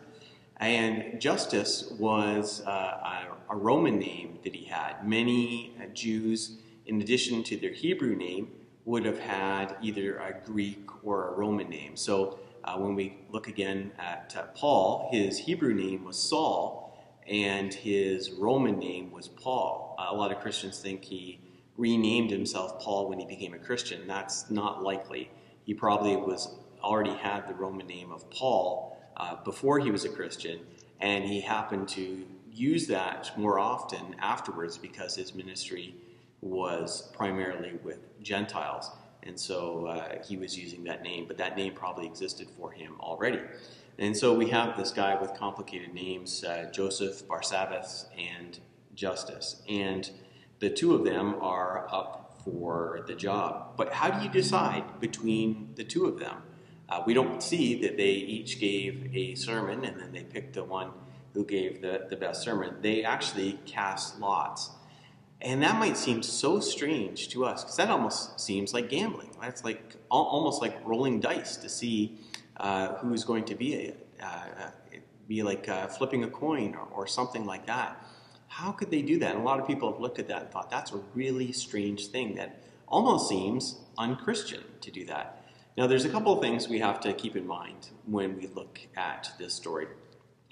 And 0.61 1.19
Justus 1.19 1.91
was 1.99 2.61
uh, 2.65 3.25
a, 3.49 3.55
Roman 3.55 3.99
name 3.99 4.39
that 4.45 4.55
he 4.55 4.63
had. 4.63 5.05
Many 5.05 5.73
uh, 5.81 5.87
Jews, 5.93 6.59
in 6.85 7.01
addition 7.01 7.43
to 7.43 7.57
their 7.57 7.73
Hebrew 7.73 8.15
name, 8.15 8.49
would 8.85 9.03
have 9.03 9.19
had 9.19 9.75
either 9.81 10.19
a 10.19 10.39
Greek 10.45 10.87
or 11.03 11.27
a 11.27 11.31
Roman 11.33 11.69
name. 11.69 11.97
So 11.97 12.39
when 12.77 12.95
we 12.95 13.17
look 13.29 13.47
again 13.47 13.91
at 13.97 14.55
Paul, 14.55 15.09
his 15.11 15.39
Hebrew 15.39 15.73
name 15.73 16.05
was 16.05 16.17
Saul, 16.17 16.88
and 17.29 17.71
his 17.73 18.31
Roman 18.31 18.79
name 18.79 19.11
was 19.11 19.27
Paul. 19.27 19.95
a 19.99 20.15
lot 20.15 20.31
of 20.31 20.39
Christians 20.39 20.79
think 20.79 21.03
he 21.03 21.39
renamed 21.77 22.31
himself 22.31 22.79
Paul 22.81 23.07
when 23.07 23.19
he 23.19 23.25
became 23.25 23.53
a 23.53 23.59
Christian. 23.59 24.07
That's 24.07 24.49
not 24.49 24.83
likely. 24.83 25.29
He 25.63 25.73
probably 25.73 26.15
was 26.15 26.55
already 26.83 27.15
had 27.15 27.47
the 27.47 27.53
Roman 27.53 27.85
name 27.85 28.11
of 28.11 28.29
Paul 28.31 28.97
uh, 29.17 29.35
before 29.43 29.79
he 29.79 29.91
was 29.91 30.05
a 30.05 30.09
Christian, 30.09 30.59
and 30.99 31.23
he 31.23 31.39
happened 31.39 31.87
to 31.89 32.25
use 32.51 32.87
that 32.87 33.31
more 33.37 33.59
often 33.59 34.15
afterwards 34.19 34.77
because 34.77 35.15
his 35.15 35.35
ministry 35.35 35.95
was 36.41 37.09
primarily 37.13 37.73
with 37.83 37.99
Gentiles. 38.23 38.91
And 39.23 39.39
so 39.39 39.85
uh, 39.85 40.23
he 40.25 40.37
was 40.37 40.57
using 40.57 40.83
that 40.85 41.03
name, 41.03 41.25
but 41.27 41.37
that 41.37 41.55
name 41.55 41.73
probably 41.73 42.07
existed 42.07 42.47
for 42.57 42.71
him 42.71 42.95
already. 42.99 43.41
And 43.99 44.15
so 44.15 44.33
we 44.33 44.49
have 44.49 44.77
this 44.77 44.91
guy 44.91 45.19
with 45.19 45.33
complicated 45.33 45.93
names 45.93 46.45
uh, 46.45 46.69
Joseph, 46.71 47.27
Barsabbas, 47.27 48.05
and 48.17 48.57
Justus. 48.95 49.61
And 49.67 50.09
the 50.59 50.69
two 50.69 50.95
of 50.95 51.03
them 51.03 51.35
are 51.41 51.85
up 51.91 52.41
for 52.45 53.03
the 53.07 53.13
job. 53.13 53.73
But 53.75 53.91
how 53.91 54.09
do 54.09 54.23
you 54.23 54.29
decide 54.31 55.01
between 55.01 55.73
the 55.75 55.83
two 55.83 56.05
of 56.05 56.17
them? 56.17 56.37
Uh, 56.87 57.03
we 57.05 57.13
don't 57.13 57.43
see 57.43 57.81
that 57.81 57.97
they 57.97 58.11
each 58.11 58.61
gave 58.61 59.13
a 59.13 59.35
sermon 59.35 59.83
and 59.83 59.99
then 59.99 60.13
they 60.13 60.23
picked 60.23 60.53
the 60.53 60.63
one 60.63 60.91
who 61.33 61.43
gave 61.43 61.81
the, 61.81 62.07
the 62.09 62.15
best 62.15 62.41
sermon. 62.41 62.75
They 62.81 63.03
actually 63.03 63.59
cast 63.65 64.17
lots. 64.21 64.71
And 65.41 65.61
that 65.61 65.77
might 65.77 65.97
seem 65.97 66.23
so 66.23 66.61
strange 66.61 67.27
to 67.29 67.43
us 67.43 67.63
because 67.63 67.75
that 67.75 67.89
almost 67.89 68.39
seems 68.39 68.73
like 68.73 68.89
gambling. 68.89 69.31
That's 69.41 69.65
like 69.65 69.97
almost 70.09 70.61
like 70.61 70.77
rolling 70.85 71.19
dice 71.19 71.57
to 71.57 71.67
see 71.67 72.17
uh, 72.59 72.95
who's 72.95 73.23
going 73.23 73.45
to 73.45 73.55
be 73.55 73.93
uh, 74.21 74.71
be 75.27 75.43
like 75.43 75.69
uh, 75.69 75.87
flipping 75.87 76.23
a 76.23 76.27
coin 76.27 76.75
or, 76.75 76.87
or 76.91 77.07
something 77.07 77.45
like 77.45 77.65
that. 77.67 78.03
How 78.47 78.71
could 78.71 78.89
they 78.89 79.03
do 79.03 79.19
that? 79.19 79.35
And 79.35 79.41
a 79.41 79.43
lot 79.43 79.59
of 79.59 79.67
people 79.67 79.91
have 79.91 80.01
looked 80.01 80.17
at 80.19 80.27
that 80.27 80.41
and 80.41 80.51
thought 80.51 80.71
that's 80.71 80.91
a 80.91 80.97
really 81.13 81.51
strange 81.51 82.07
thing 82.07 82.35
that 82.35 82.63
almost 82.87 83.29
seems 83.29 83.77
unchristian 83.97 84.63
to 84.81 84.91
do 84.91 85.05
that. 85.05 85.45
Now, 85.77 85.87
there's 85.87 86.03
a 86.03 86.09
couple 86.09 86.33
of 86.33 86.41
things 86.41 86.67
we 86.67 86.79
have 86.79 86.99
to 87.01 87.13
keep 87.13 87.35
in 87.35 87.47
mind 87.47 87.89
when 88.05 88.35
we 88.35 88.47
look 88.47 88.79
at 88.97 89.31
this 89.37 89.53
story. 89.53 89.87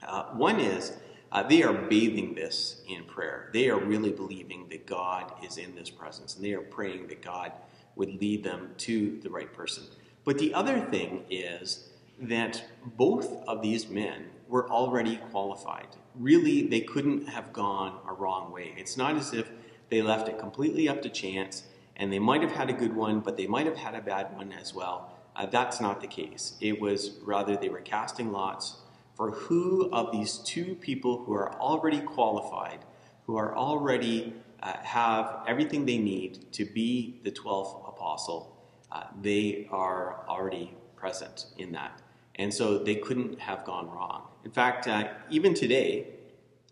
Uh, 0.01 0.25
one 0.33 0.59
is 0.59 0.93
uh, 1.31 1.43
they 1.43 1.63
are 1.63 1.73
bathing 1.73 2.35
this 2.35 2.81
in 2.87 3.03
prayer. 3.03 3.49
They 3.51 3.69
are 3.69 3.79
really 3.79 4.11
believing 4.11 4.69
that 4.69 4.85
God 4.85 5.33
is 5.43 5.57
in 5.57 5.75
this 5.75 5.89
presence, 5.89 6.35
and 6.35 6.45
they 6.45 6.53
are 6.53 6.61
praying 6.61 7.07
that 7.07 7.21
God 7.21 7.51
would 7.95 8.21
lead 8.21 8.43
them 8.43 8.69
to 8.77 9.19
the 9.21 9.29
right 9.29 9.51
person. 9.51 9.83
But 10.23 10.37
the 10.37 10.53
other 10.53 10.79
thing 10.79 11.25
is 11.29 11.89
that 12.19 12.63
both 12.85 13.31
of 13.47 13.61
these 13.61 13.89
men 13.89 14.25
were 14.47 14.69
already 14.69 15.17
qualified. 15.17 15.87
Really, 16.15 16.67
they 16.67 16.81
couldn't 16.81 17.27
have 17.29 17.53
gone 17.53 17.99
a 18.07 18.13
wrong 18.13 18.51
way. 18.51 18.73
It's 18.77 18.97
not 18.97 19.15
as 19.15 19.33
if 19.33 19.49
they 19.89 20.01
left 20.01 20.27
it 20.27 20.39
completely 20.39 20.89
up 20.89 21.01
to 21.03 21.09
chance 21.09 21.63
and 21.95 22.13
they 22.13 22.19
might 22.19 22.41
have 22.41 22.51
had 22.51 22.69
a 22.69 22.73
good 22.73 22.95
one, 22.95 23.19
but 23.19 23.37
they 23.37 23.47
might 23.47 23.65
have 23.65 23.77
had 23.77 23.95
a 23.95 24.01
bad 24.01 24.35
one 24.35 24.51
as 24.51 24.73
well. 24.73 25.11
Uh, 25.35 25.45
that's 25.47 25.81
not 25.81 25.99
the 25.99 26.07
case. 26.07 26.55
It 26.61 26.79
was 26.79 27.17
rather 27.23 27.57
they 27.57 27.69
were 27.69 27.81
casting 27.81 28.31
lots 28.31 28.77
for 29.15 29.31
who 29.31 29.89
of 29.91 30.11
these 30.11 30.37
two 30.37 30.75
people 30.75 31.23
who 31.23 31.33
are 31.33 31.53
already 31.59 31.99
qualified, 31.99 32.79
who 33.25 33.35
are 33.35 33.55
already 33.55 34.33
uh, 34.61 34.73
have 34.83 35.43
everything 35.47 35.85
they 35.85 35.97
need 35.97 36.51
to 36.53 36.65
be 36.65 37.19
the 37.23 37.31
12th 37.31 37.87
apostle, 37.89 38.55
uh, 38.91 39.03
they 39.21 39.67
are 39.71 40.23
already 40.27 40.73
present 40.95 41.47
in 41.57 41.71
that. 41.71 42.01
And 42.37 42.53
so 42.53 42.77
they 42.77 42.95
couldn't 42.95 43.39
have 43.39 43.65
gone 43.65 43.89
wrong. 43.89 44.27
In 44.45 44.51
fact, 44.51 44.87
uh, 44.87 45.09
even 45.29 45.53
today, 45.53 46.07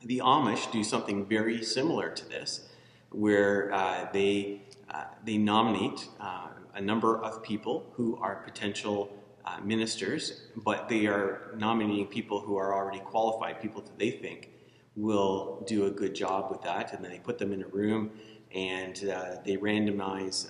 the 0.03 0.19
Amish 0.23 0.71
do 0.71 0.83
something 0.83 1.25
very 1.25 1.63
similar 1.63 2.09
to 2.09 2.29
this, 2.29 2.67
where 3.09 3.73
uh, 3.73 4.07
they, 4.13 4.61
uh, 4.89 5.05
they 5.23 5.37
nominate 5.37 6.07
uh, 6.19 6.47
a 6.75 6.81
number 6.81 7.17
of 7.17 7.41
people 7.41 7.85
who 7.93 8.17
are 8.17 8.35
potential 8.35 9.11
uh, 9.45 9.57
ministers, 9.63 10.43
but 10.55 10.87
they 10.89 11.07
are 11.07 11.53
nominating 11.57 12.07
people 12.07 12.39
who 12.39 12.57
are 12.57 12.73
already 12.73 12.99
qualified, 12.99 13.61
people 13.61 13.81
that 13.81 13.97
they 13.97 14.11
think 14.11 14.51
will 14.95 15.63
do 15.67 15.85
a 15.85 15.91
good 15.91 16.13
job 16.13 16.51
with 16.51 16.61
that, 16.61 16.93
and 16.93 17.03
then 17.03 17.11
they 17.11 17.19
put 17.19 17.37
them 17.37 17.51
in 17.51 17.63
a 17.63 17.67
room 17.67 18.11
and 18.53 19.09
uh, 19.09 19.35
they 19.43 19.57
randomize 19.57 20.47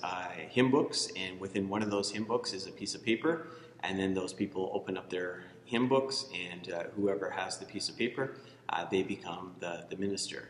hymn 0.50 0.70
books, 0.70 1.10
and 1.16 1.40
within 1.40 1.68
one 1.68 1.82
of 1.82 1.90
those 1.90 2.12
hymn 2.12 2.24
books 2.26 2.54
is 2.54 2.68
a 2.68 2.72
piece 2.72 2.94
of 2.94 3.04
paper, 3.04 3.48
and 3.88 4.00
then 4.00 4.14
those 4.14 4.34
people 4.34 4.72
open 4.74 4.98
up 4.98 5.10
their 5.10 5.44
hymn 5.66 5.88
books, 5.88 6.26
and 6.34 6.72
uh, 6.72 6.84
whoever 6.96 7.30
has 7.30 7.58
the 7.58 7.66
piece 7.66 7.90
of 7.90 7.98
paper, 7.98 8.36
uh, 8.70 8.86
they 8.90 9.04
become 9.04 9.56
the, 9.60 9.86
the 9.90 9.98
minister. 9.98 10.50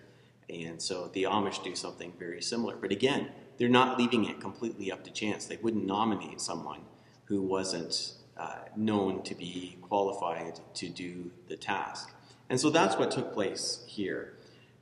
And 0.49 0.81
so 0.81 1.09
the 1.13 1.23
Amish 1.23 1.63
do 1.63 1.75
something 1.75 2.13
very 2.19 2.41
similar. 2.41 2.75
But 2.75 2.91
again, 2.91 3.29
they're 3.57 3.69
not 3.69 3.97
leaving 3.97 4.25
it 4.25 4.39
completely 4.39 4.91
up 4.91 5.03
to 5.05 5.11
chance. 5.11 5.45
They 5.45 5.57
wouldn't 5.57 5.85
nominate 5.85 6.41
someone 6.41 6.81
who 7.25 7.41
wasn't 7.41 8.13
uh, 8.37 8.59
known 8.75 9.23
to 9.23 9.33
be 9.33 9.77
qualified 9.81 10.59
to 10.75 10.89
do 10.89 11.31
the 11.47 11.55
task. 11.55 12.13
And 12.49 12.59
so 12.59 12.69
that's 12.69 12.95
what 12.97 13.11
took 13.11 13.33
place 13.33 13.83
here. 13.87 14.33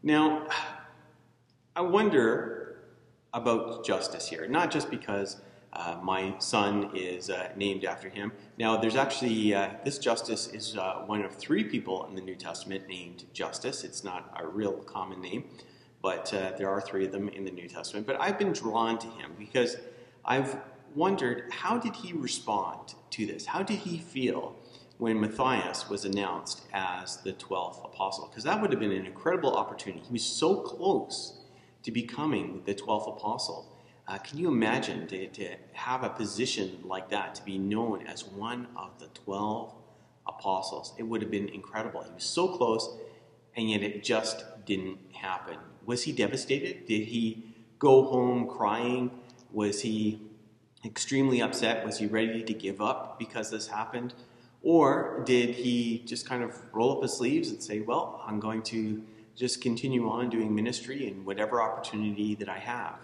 Now, 0.02 0.48
I 1.76 1.82
wonder 1.82 2.84
about 3.34 3.86
Justus 3.86 4.28
here, 4.28 4.48
not 4.48 4.70
just 4.70 4.90
because 4.90 5.38
uh, 5.74 5.98
my 6.02 6.36
son 6.40 6.92
is 6.96 7.30
uh, 7.30 7.50
named 7.56 7.84
after 7.84 8.10
him. 8.10 8.32
Now, 8.58 8.78
there's 8.78 8.96
actually, 8.96 9.54
uh, 9.54 9.72
this 9.84 9.98
Justus 9.98 10.48
is 10.48 10.78
uh, 10.78 11.04
one 11.06 11.24
of 11.24 11.36
three 11.36 11.64
people 11.64 12.06
in 12.08 12.16
the 12.16 12.22
New 12.22 12.36
Testament 12.36 12.88
named 12.88 13.26
Justus. 13.34 13.84
It's 13.84 14.04
not 14.04 14.34
a 14.40 14.48
real 14.48 14.74
common 14.74 15.22
name 15.22 15.46
but 16.04 16.34
uh, 16.34 16.52
there 16.58 16.70
are 16.70 16.82
three 16.82 17.06
of 17.06 17.14
them 17.14 17.30
in 17.30 17.46
the 17.46 17.52
New 17.52 17.68
Testament. 17.68 18.06
But 18.06 18.20
I've 18.20 18.38
been 18.38 18.52
drawn 18.52 19.00
to 19.00 19.08
him 19.08 19.32
because 19.40 19.78
I've 20.26 20.58
wondered 20.94 21.50
how 21.50 21.78
did 21.78 21.96
he 21.96 22.12
respond 22.12 22.96
to 23.12 23.26
this? 23.26 23.46
How 23.46 23.64
did 23.64 23.80
he 23.80 24.00
feel 24.00 24.56
when 24.98 25.20
Matthias 25.20 25.90
was 25.90 26.06
announced 26.06 26.62
as 26.72 27.18
the 27.18 27.34
12th 27.34 27.84
apostle, 27.84 28.28
because 28.28 28.44
that 28.44 28.62
would 28.62 28.72
have 28.72 28.80
been 28.80 28.92
an 28.92 29.06
incredible 29.06 29.56
opportunity. 29.56 30.04
He 30.06 30.14
was 30.14 30.24
so 30.24 30.62
close 30.62 31.40
to 31.82 31.92
becoming 31.92 32.62
the 32.66 32.76
12th 32.76 33.18
apostle. 33.18 33.73
Uh, 34.06 34.18
can 34.18 34.38
you 34.38 34.50
imagine 34.50 35.08
to, 35.08 35.28
to 35.28 35.56
have 35.72 36.04
a 36.04 36.10
position 36.10 36.80
like 36.84 37.10
that, 37.10 37.36
to 37.36 37.44
be 37.44 37.58
known 37.58 38.06
as 38.06 38.26
one 38.26 38.68
of 38.76 39.00
the 39.00 39.08
12 39.08 39.74
apostles? 40.28 40.94
It 40.98 41.04
would 41.04 41.22
have 41.22 41.32
been 41.32 41.48
incredible. 41.48 42.04
He 42.04 42.12
was 42.14 42.26
so 42.26 42.50
close, 42.50 42.98
and 43.56 43.70
yet 43.70 43.82
it 43.82 44.04
just 44.04 44.44
didn't 44.66 44.98
happen. 45.14 45.58
Was 45.86 46.04
he 46.04 46.12
devastated? 46.12 46.86
Did 46.86 47.06
he 47.06 47.46
go 47.80 48.04
home 48.04 48.48
crying? 48.48 49.10
Was 49.54 49.82
he 49.82 50.22
extremely 50.84 51.42
upset? 51.42 51.86
Was 51.86 51.98
he 51.98 52.06
ready 52.06 52.44
to 52.44 52.54
give 52.54 52.82
up 52.82 53.18
because 53.18 53.52
this 53.52 53.68
happened? 53.68 54.14
Or 54.62 55.24
did 55.26 55.56
he 55.56 56.04
just 56.06 56.28
kind 56.28 56.44
of 56.44 56.60
roll 56.74 56.98
up 56.98 57.04
his 57.04 57.14
sleeves 57.14 57.50
and 57.52 57.62
say, 57.62 57.80
Well, 57.82 58.22
I'm 58.26 58.40
going 58.40 58.64
to 58.64 59.02
just 59.36 59.62
continue 59.62 60.10
on 60.10 60.30
doing 60.30 60.54
ministry 60.54 61.08
in 61.08 61.26
whatever 61.26 61.62
opportunity 61.62 62.36
that 62.36 62.50
I 62.50 62.60
have? 62.60 62.96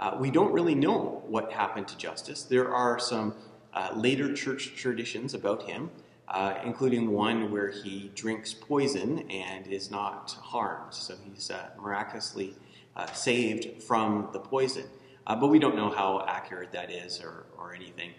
Uh, 0.00 0.16
we 0.18 0.30
don't 0.30 0.52
really 0.52 0.74
know 0.76 1.22
what 1.26 1.52
happened 1.52 1.88
to 1.88 1.96
Justus. 1.96 2.44
There 2.44 2.72
are 2.72 2.98
some 2.98 3.34
uh, 3.74 3.90
later 3.96 4.32
church 4.32 4.74
traditions 4.76 5.34
about 5.34 5.64
him, 5.64 5.90
uh, 6.28 6.54
including 6.64 7.10
one 7.10 7.50
where 7.50 7.70
he 7.70 8.10
drinks 8.14 8.54
poison 8.54 9.28
and 9.30 9.66
is 9.66 9.90
not 9.90 10.36
harmed. 10.40 10.94
So 10.94 11.14
he's 11.24 11.50
uh, 11.50 11.70
miraculously 11.80 12.54
uh, 12.94 13.06
saved 13.06 13.82
from 13.82 14.28
the 14.32 14.40
poison. 14.40 14.84
But 15.26 15.48
we 15.48 15.58
don't 15.58 15.76
know 15.76 15.90
how 15.90 16.24
accurate 16.26 16.72
that 16.72 16.90
is 16.90 17.20
or, 17.20 17.44
or 17.58 17.74
anything. 17.74 18.12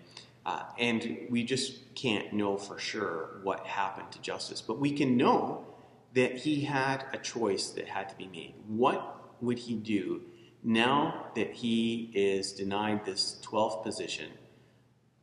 And 0.78 1.28
we 1.30 1.44
just 1.44 1.96
can't 1.96 2.34
know 2.34 2.56
for 2.56 2.78
sure 2.78 3.40
what 3.42 3.66
happened 3.66 4.12
to 4.12 4.22
Justus. 4.22 4.62
But 4.62 4.78
we 4.80 4.92
can 4.92 5.18
know 5.18 5.66
that 6.14 6.38
he 6.38 6.62
had 6.62 7.06
a 7.12 7.18
choice 7.18 7.70
that 7.72 7.88
had 7.88 8.10
to 8.10 8.16
be 8.16 8.28
made. 8.28 8.54
What 8.68 9.42
would 9.42 9.58
he 9.58 9.74
do 9.76 10.22
now 10.64 11.28
that 11.36 11.52
he 11.52 12.12
is 12.14 12.52
denied 12.54 13.06
this 13.06 13.40
12th 13.44 13.84
position? 13.84 14.32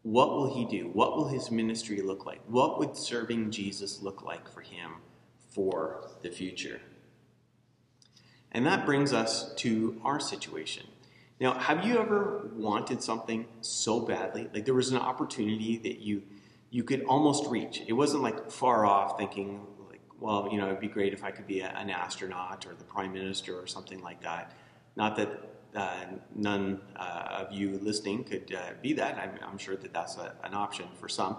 What 0.02 0.30
will 0.30 0.54
he 0.54 0.64
do? 0.64 0.88
What 0.92 1.16
will 1.16 1.28
his 1.28 1.50
ministry 1.50 2.00
look 2.00 2.26
like? 2.26 2.40
What 2.46 2.78
would 2.78 2.96
serving 2.96 3.50
Jesus 3.50 4.02
look 4.02 4.22
like 4.22 4.48
for 4.48 4.60
him 4.60 4.92
for 5.50 6.08
the 6.22 6.30
future? 6.30 6.80
And 8.52 8.64
that 8.66 8.86
brings 8.86 9.12
us 9.12 9.52
to 9.56 10.00
our 10.04 10.20
situation. 10.20 10.86
Now, 11.40 11.58
have 11.58 11.84
you 11.84 11.98
ever 11.98 12.50
wanted 12.54 13.02
something 13.02 13.46
so 13.60 14.00
badly? 14.00 14.48
Like 14.54 14.64
there 14.64 14.74
was 14.74 14.90
an 14.90 14.98
opportunity 14.98 15.76
that 15.78 15.98
you 15.98 16.22
you 16.70 16.82
could 16.82 17.04
almost 17.04 17.46
reach. 17.46 17.82
It 17.86 17.92
wasn't 17.92 18.22
like 18.22 18.50
far 18.50 18.84
off 18.84 19.16
thinking 19.18 19.60
like, 19.88 20.00
well, 20.18 20.48
you 20.50 20.58
know, 20.58 20.66
it'd 20.66 20.80
be 20.80 20.88
great 20.88 21.12
if 21.12 21.22
I 21.22 21.30
could 21.30 21.46
be 21.46 21.60
a, 21.60 21.68
an 21.68 21.90
astronaut 21.90 22.66
or 22.66 22.74
the 22.74 22.84
prime 22.84 23.12
minister 23.12 23.58
or 23.58 23.66
something 23.66 24.02
like 24.02 24.22
that. 24.22 24.52
Not 24.96 25.16
that 25.16 25.46
uh, 25.74 26.06
none 26.34 26.80
uh, 26.96 27.44
of 27.46 27.52
you 27.52 27.78
listening 27.82 28.24
could 28.24 28.52
uh, 28.54 28.70
be 28.82 28.94
that. 28.94 29.18
I'm, 29.18 29.38
I'm, 29.46 29.58
sure 29.58 29.76
that 29.76 29.92
that's 29.92 30.16
a, 30.16 30.34
an 30.42 30.54
option 30.54 30.86
for 30.98 31.08
some. 31.08 31.36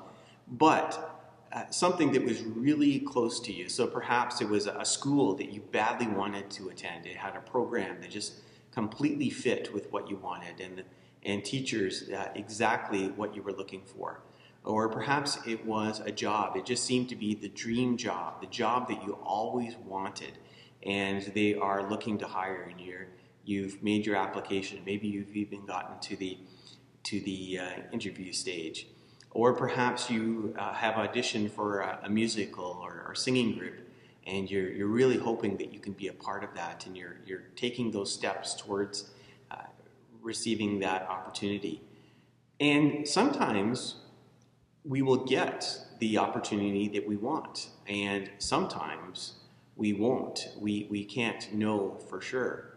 But 0.48 1.18
uh, 1.52 1.64
something 1.72 2.12
that 2.12 2.24
was 2.24 2.44
really 2.44 3.00
close 3.00 3.40
to 3.40 3.54
you. 3.54 3.68
So 3.70 3.88
perhaps 3.88 4.42
it 4.42 4.50
was 4.50 4.68
a 4.68 4.86
school 4.86 5.34
that 5.36 5.52
you 5.52 5.62
badly 5.72 6.08
wanted 6.08 6.50
to 6.52 6.70
attend. 6.70 7.06
It 7.06 7.18
had 7.18 7.36
a 7.36 7.40
program 7.40 8.02
that 8.02 8.12
just 8.12 8.34
completely 8.72 9.30
fit 9.30 9.74
with 9.74 9.92
what 9.92 10.10
you 10.10 10.18
wanted 10.18 10.60
and, 10.60 10.84
and 11.24 11.44
teachers 11.44 12.10
uh, 12.10 12.30
exactly 12.36 13.08
what 13.10 13.36
you 13.36 13.42
were 13.42 13.54
looking 13.54 13.82
for. 13.86 14.22
Or 14.64 14.90
perhaps 14.90 15.40
it 15.48 15.66
was 15.66 16.02
a 16.02 16.12
job. 16.12 16.58
It 16.58 16.66
just 16.66 16.84
seemed 16.84 17.10
to 17.10 17.16
be 17.16 17.34
the 17.34 17.48
dream 17.48 17.96
job, 17.96 18.42
the 18.42 18.48
job 18.48 18.90
that 18.90 19.02
you 19.04 19.14
always 19.24 19.76
wanted. 19.78 20.38
And 20.84 21.24
they 21.34 21.56
are 21.56 21.90
looking 21.90 22.18
to 22.20 22.28
hire 22.28 22.70
and 22.70 22.80
you're, 22.80 23.08
you've 23.47 23.81
made 23.81 24.05
your 24.05 24.15
application. 24.15 24.81
Maybe 24.86 25.07
you've 25.07 25.36
even 25.36 25.65
gotten 25.65 25.99
to 26.01 26.15
the, 26.15 26.38
to 27.03 27.19
the 27.21 27.60
uh, 27.60 27.69
interview 27.91 28.31
stage. 28.33 28.88
Or 29.31 29.53
perhaps 29.53 30.10
you 30.10 30.55
uh, 30.57 30.73
have 30.73 30.95
auditioned 30.95 31.51
for 31.51 31.81
a, 31.81 31.99
a 32.03 32.10
musical 32.10 32.79
or, 32.83 33.05
or 33.07 33.15
singing 33.15 33.57
group 33.57 33.88
and 34.27 34.51
you're, 34.51 34.69
you're 34.69 34.88
really 34.88 35.17
hoping 35.17 35.57
that 35.57 35.73
you 35.73 35.79
can 35.79 35.93
be 35.93 36.10
a 36.10 36.13
part 36.13 36.43
of 36.43 36.53
that 36.53 36.86
and 36.86 36.95
you're, 36.97 37.17
you're 37.25 37.45
taking 37.55 37.91
those 37.91 38.13
steps 38.13 38.53
towards 38.55 39.10
uh, 39.49 39.55
receiving 40.21 40.79
that 40.79 41.03
opportunity. 41.03 41.81
And 42.60 43.07
sometimes 43.07 43.95
we 44.83 45.01
will 45.01 45.25
get 45.25 45.79
the 45.99 46.17
opportunity 46.17 46.88
that 46.89 47.07
we 47.07 47.15
want, 47.15 47.69
and 47.88 48.29
sometimes 48.38 49.33
we 49.75 49.93
won't. 49.93 50.49
We, 50.60 50.88
we 50.89 51.03
can't 51.03 51.53
know 51.53 51.99
for 52.10 52.21
sure. 52.21 52.77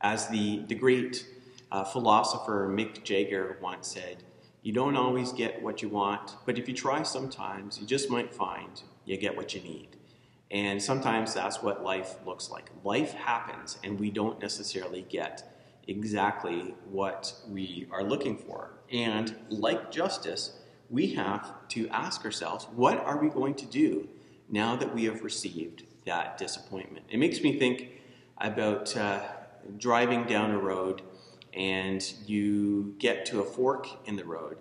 As 0.00 0.28
the, 0.28 0.64
the 0.68 0.74
great 0.74 1.26
uh, 1.72 1.84
philosopher 1.84 2.68
Mick 2.68 3.02
Jagger 3.02 3.58
once 3.60 3.88
said, 3.88 4.22
you 4.62 4.72
don't 4.72 4.96
always 4.96 5.32
get 5.32 5.62
what 5.62 5.80
you 5.80 5.88
want, 5.88 6.34
but 6.44 6.58
if 6.58 6.68
you 6.68 6.74
try 6.74 7.02
sometimes, 7.02 7.78
you 7.78 7.86
just 7.86 8.10
might 8.10 8.34
find 8.34 8.82
you 9.04 9.16
get 9.16 9.36
what 9.36 9.54
you 9.54 9.60
need. 9.60 9.96
And 10.50 10.82
sometimes 10.82 11.34
that's 11.34 11.62
what 11.62 11.82
life 11.84 12.16
looks 12.24 12.50
like. 12.50 12.70
Life 12.84 13.12
happens, 13.12 13.78
and 13.84 13.98
we 13.98 14.10
don't 14.10 14.40
necessarily 14.40 15.02
get 15.08 15.52
exactly 15.88 16.74
what 16.90 17.32
we 17.48 17.86
are 17.92 18.02
looking 18.02 18.36
for. 18.36 18.72
And 18.92 19.34
like 19.48 19.90
Justus, 19.90 20.58
we 20.90 21.14
have 21.14 21.52
to 21.68 21.88
ask 21.88 22.24
ourselves, 22.24 22.66
what 22.74 22.98
are 22.98 23.18
we 23.18 23.28
going 23.28 23.54
to 23.54 23.66
do 23.66 24.08
now 24.48 24.76
that 24.76 24.94
we 24.94 25.04
have 25.04 25.22
received 25.22 25.84
that 26.04 26.38
disappointment? 26.38 27.06
It 27.08 27.18
makes 27.18 27.40
me 27.40 27.58
think 27.58 27.90
about 28.38 28.96
uh, 28.96 29.20
driving 29.78 30.24
down 30.24 30.50
a 30.50 30.58
road 30.58 31.02
and 31.54 32.02
you 32.26 32.94
get 32.98 33.26
to 33.26 33.40
a 33.40 33.44
fork 33.44 33.88
in 34.06 34.16
the 34.16 34.24
road, 34.24 34.58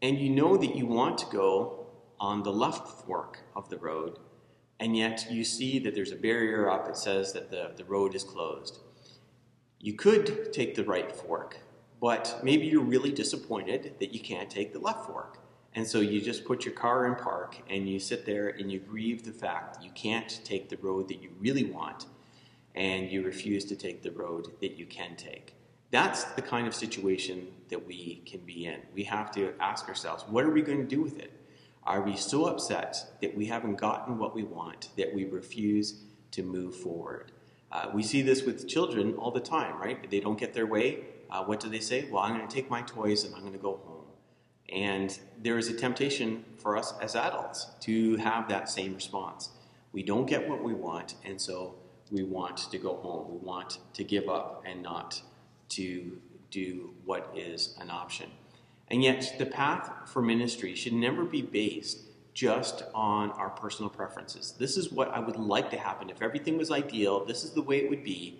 and 0.00 0.18
you 0.18 0.30
know 0.30 0.56
that 0.56 0.74
you 0.74 0.86
want 0.86 1.18
to 1.18 1.26
go 1.26 1.86
on 2.18 2.42
the 2.42 2.52
left 2.52 3.04
fork 3.04 3.40
of 3.54 3.68
the 3.68 3.76
road 3.76 4.18
and 4.82 4.96
yet 4.96 5.28
you 5.30 5.44
see 5.44 5.78
that 5.78 5.94
there's 5.94 6.10
a 6.10 6.16
barrier 6.16 6.68
up 6.68 6.86
that 6.86 6.96
says 6.96 7.32
that 7.34 7.52
the, 7.52 7.70
the 7.76 7.84
road 7.84 8.16
is 8.16 8.24
closed. 8.24 8.80
You 9.78 9.92
could 9.92 10.52
take 10.52 10.74
the 10.74 10.82
right 10.82 11.14
fork, 11.14 11.58
but 12.00 12.40
maybe 12.42 12.66
you're 12.66 12.82
really 12.82 13.12
disappointed 13.12 13.94
that 14.00 14.12
you 14.12 14.18
can't 14.18 14.50
take 14.50 14.72
the 14.72 14.80
left 14.80 15.06
fork. 15.06 15.38
And 15.76 15.86
so 15.86 16.00
you 16.00 16.20
just 16.20 16.44
put 16.44 16.64
your 16.64 16.74
car 16.74 17.06
in 17.06 17.14
park 17.14 17.58
and 17.70 17.88
you 17.88 18.00
sit 18.00 18.26
there 18.26 18.48
and 18.48 18.72
you 18.72 18.80
grieve 18.80 19.22
the 19.22 19.30
fact 19.30 19.74
that 19.74 19.84
you 19.84 19.92
can't 19.92 20.40
take 20.44 20.68
the 20.68 20.78
road 20.78 21.06
that 21.10 21.22
you 21.22 21.30
really 21.38 21.70
want 21.70 22.06
and 22.74 23.10
you 23.10 23.22
refuse 23.22 23.64
to 23.66 23.76
take 23.76 24.02
the 24.02 24.10
road 24.10 24.52
that 24.60 24.78
you 24.78 24.86
can 24.86 25.16
take. 25.16 25.54
That's 25.90 26.24
the 26.24 26.42
kind 26.42 26.66
of 26.66 26.74
situation 26.74 27.48
that 27.68 27.86
we 27.86 28.22
can 28.24 28.40
be 28.40 28.66
in. 28.66 28.80
We 28.94 29.04
have 29.04 29.30
to 29.32 29.52
ask 29.60 29.88
ourselves, 29.88 30.24
what 30.28 30.44
are 30.44 30.50
we 30.50 30.62
going 30.62 30.78
to 30.78 30.86
do 30.86 31.02
with 31.02 31.18
it? 31.18 31.32
Are 31.84 32.00
we 32.00 32.16
so 32.16 32.46
upset 32.46 33.18
that 33.20 33.36
we 33.36 33.46
haven't 33.46 33.76
gotten 33.76 34.16
what 34.16 34.34
we 34.34 34.44
want 34.44 34.88
that 34.96 35.12
we 35.12 35.24
refuse 35.24 36.00
to 36.30 36.42
move 36.42 36.76
forward? 36.76 37.32
Uh, 37.70 37.90
we 37.92 38.02
see 38.02 38.22
this 38.22 38.42
with 38.42 38.68
children 38.68 39.14
all 39.14 39.30
the 39.30 39.40
time, 39.40 39.78
right? 39.78 40.10
They 40.10 40.20
don't 40.20 40.38
get 40.38 40.54
their 40.54 40.66
way. 40.66 41.00
Uh, 41.30 41.44
what 41.44 41.60
do 41.60 41.68
they 41.68 41.80
say? 41.80 42.08
Well, 42.10 42.22
I'm 42.22 42.36
going 42.36 42.46
to 42.46 42.54
take 42.54 42.70
my 42.70 42.82
toys 42.82 43.24
and 43.24 43.34
I'm 43.34 43.40
going 43.40 43.52
to 43.52 43.58
go 43.58 43.80
home. 43.84 44.04
And 44.72 45.18
there 45.42 45.58
is 45.58 45.68
a 45.68 45.74
temptation 45.74 46.44
for 46.56 46.76
us 46.76 46.94
as 47.02 47.16
adults 47.16 47.66
to 47.80 48.16
have 48.16 48.48
that 48.48 48.70
same 48.70 48.94
response. 48.94 49.50
We 49.92 50.02
don't 50.02 50.26
get 50.26 50.48
what 50.48 50.62
we 50.62 50.72
want, 50.72 51.16
and 51.24 51.38
so 51.38 51.74
we 52.12 52.22
want 52.22 52.58
to 52.70 52.78
go 52.78 52.96
home. 52.96 53.32
We 53.32 53.38
want 53.38 53.78
to 53.94 54.04
give 54.04 54.28
up 54.28 54.62
and 54.66 54.82
not 54.82 55.20
to 55.70 56.18
do 56.50 56.92
what 57.04 57.32
is 57.34 57.76
an 57.80 57.90
option. 57.90 58.30
And 58.88 59.02
yet, 59.02 59.34
the 59.38 59.46
path 59.46 59.90
for 60.04 60.20
ministry 60.20 60.74
should 60.74 60.92
never 60.92 61.24
be 61.24 61.40
based 61.40 62.00
just 62.34 62.82
on 62.94 63.30
our 63.32 63.50
personal 63.50 63.90
preferences. 63.90 64.54
This 64.58 64.76
is 64.76 64.92
what 64.92 65.08
I 65.08 65.20
would 65.20 65.36
like 65.36 65.70
to 65.70 65.78
happen. 65.78 66.10
If 66.10 66.22
everything 66.22 66.58
was 66.58 66.70
ideal, 66.70 67.24
this 67.24 67.44
is 67.44 67.52
the 67.52 67.62
way 67.62 67.78
it 67.78 67.90
would 67.90 68.04
be. 68.04 68.38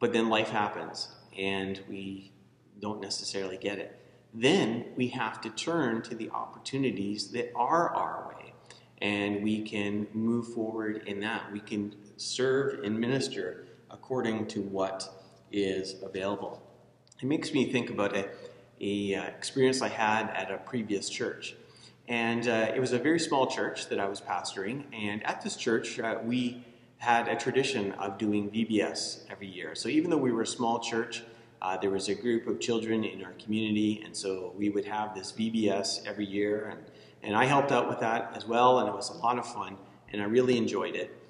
But 0.00 0.12
then 0.12 0.28
life 0.28 0.50
happens 0.50 1.08
and 1.36 1.80
we 1.88 2.32
don't 2.80 3.00
necessarily 3.00 3.56
get 3.56 3.78
it. 3.78 4.00
Then 4.32 4.86
we 4.96 5.08
have 5.08 5.40
to 5.42 5.50
turn 5.50 6.02
to 6.02 6.14
the 6.14 6.30
opportunities 6.30 7.28
that 7.28 7.52
are 7.54 7.90
our 7.90 8.28
way. 8.28 8.52
And 8.98 9.42
we 9.42 9.62
can 9.62 10.06
move 10.12 10.48
forward 10.52 11.02
in 11.06 11.20
that. 11.20 11.52
We 11.52 11.60
can 11.60 11.94
serve 12.16 12.84
and 12.84 12.98
minister 12.98 13.66
according 13.90 14.46
to 14.48 14.60
what 14.60 15.08
is 15.52 15.96
available. 16.02 16.62
It 17.22 17.26
makes 17.26 17.52
me 17.52 17.70
think 17.70 17.90
about 17.90 18.14
it 18.16 18.36
a 18.80 19.14
uh, 19.14 19.24
experience 19.24 19.82
I 19.82 19.88
had 19.88 20.30
at 20.30 20.50
a 20.50 20.58
previous 20.58 21.08
church. 21.08 21.54
And 22.08 22.46
uh, 22.48 22.72
it 22.74 22.80
was 22.80 22.92
a 22.92 22.98
very 22.98 23.18
small 23.18 23.46
church 23.46 23.88
that 23.88 23.98
I 23.98 24.06
was 24.06 24.20
pastoring. 24.20 24.84
And 24.92 25.24
at 25.24 25.42
this 25.42 25.56
church, 25.56 25.98
uh, 25.98 26.18
we 26.22 26.64
had 26.98 27.28
a 27.28 27.36
tradition 27.36 27.92
of 27.92 28.18
doing 28.18 28.50
VBS 28.50 29.24
every 29.30 29.46
year. 29.46 29.74
So 29.74 29.88
even 29.88 30.10
though 30.10 30.18
we 30.18 30.32
were 30.32 30.42
a 30.42 30.46
small 30.46 30.80
church, 30.80 31.22
uh, 31.64 31.78
there 31.78 31.90
was 31.90 32.08
a 32.08 32.14
group 32.14 32.46
of 32.46 32.60
children 32.60 33.04
in 33.04 33.24
our 33.24 33.32
community, 33.32 34.02
and 34.04 34.14
so 34.14 34.52
we 34.54 34.68
would 34.68 34.84
have 34.84 35.14
this 35.14 35.32
VBS 35.32 36.06
every 36.06 36.26
year, 36.26 36.66
and, 36.66 36.80
And 37.22 37.34
I 37.34 37.46
helped 37.46 37.72
out 37.72 37.88
with 37.88 38.00
that 38.00 38.32
as 38.36 38.46
well, 38.46 38.80
and 38.80 38.88
it 38.88 38.94
was 38.94 39.08
a 39.08 39.14
lot 39.14 39.38
of 39.38 39.50
fun, 39.50 39.78
and 40.12 40.20
I 40.20 40.26
really 40.26 40.58
enjoyed 40.58 40.94
it. 40.94 41.23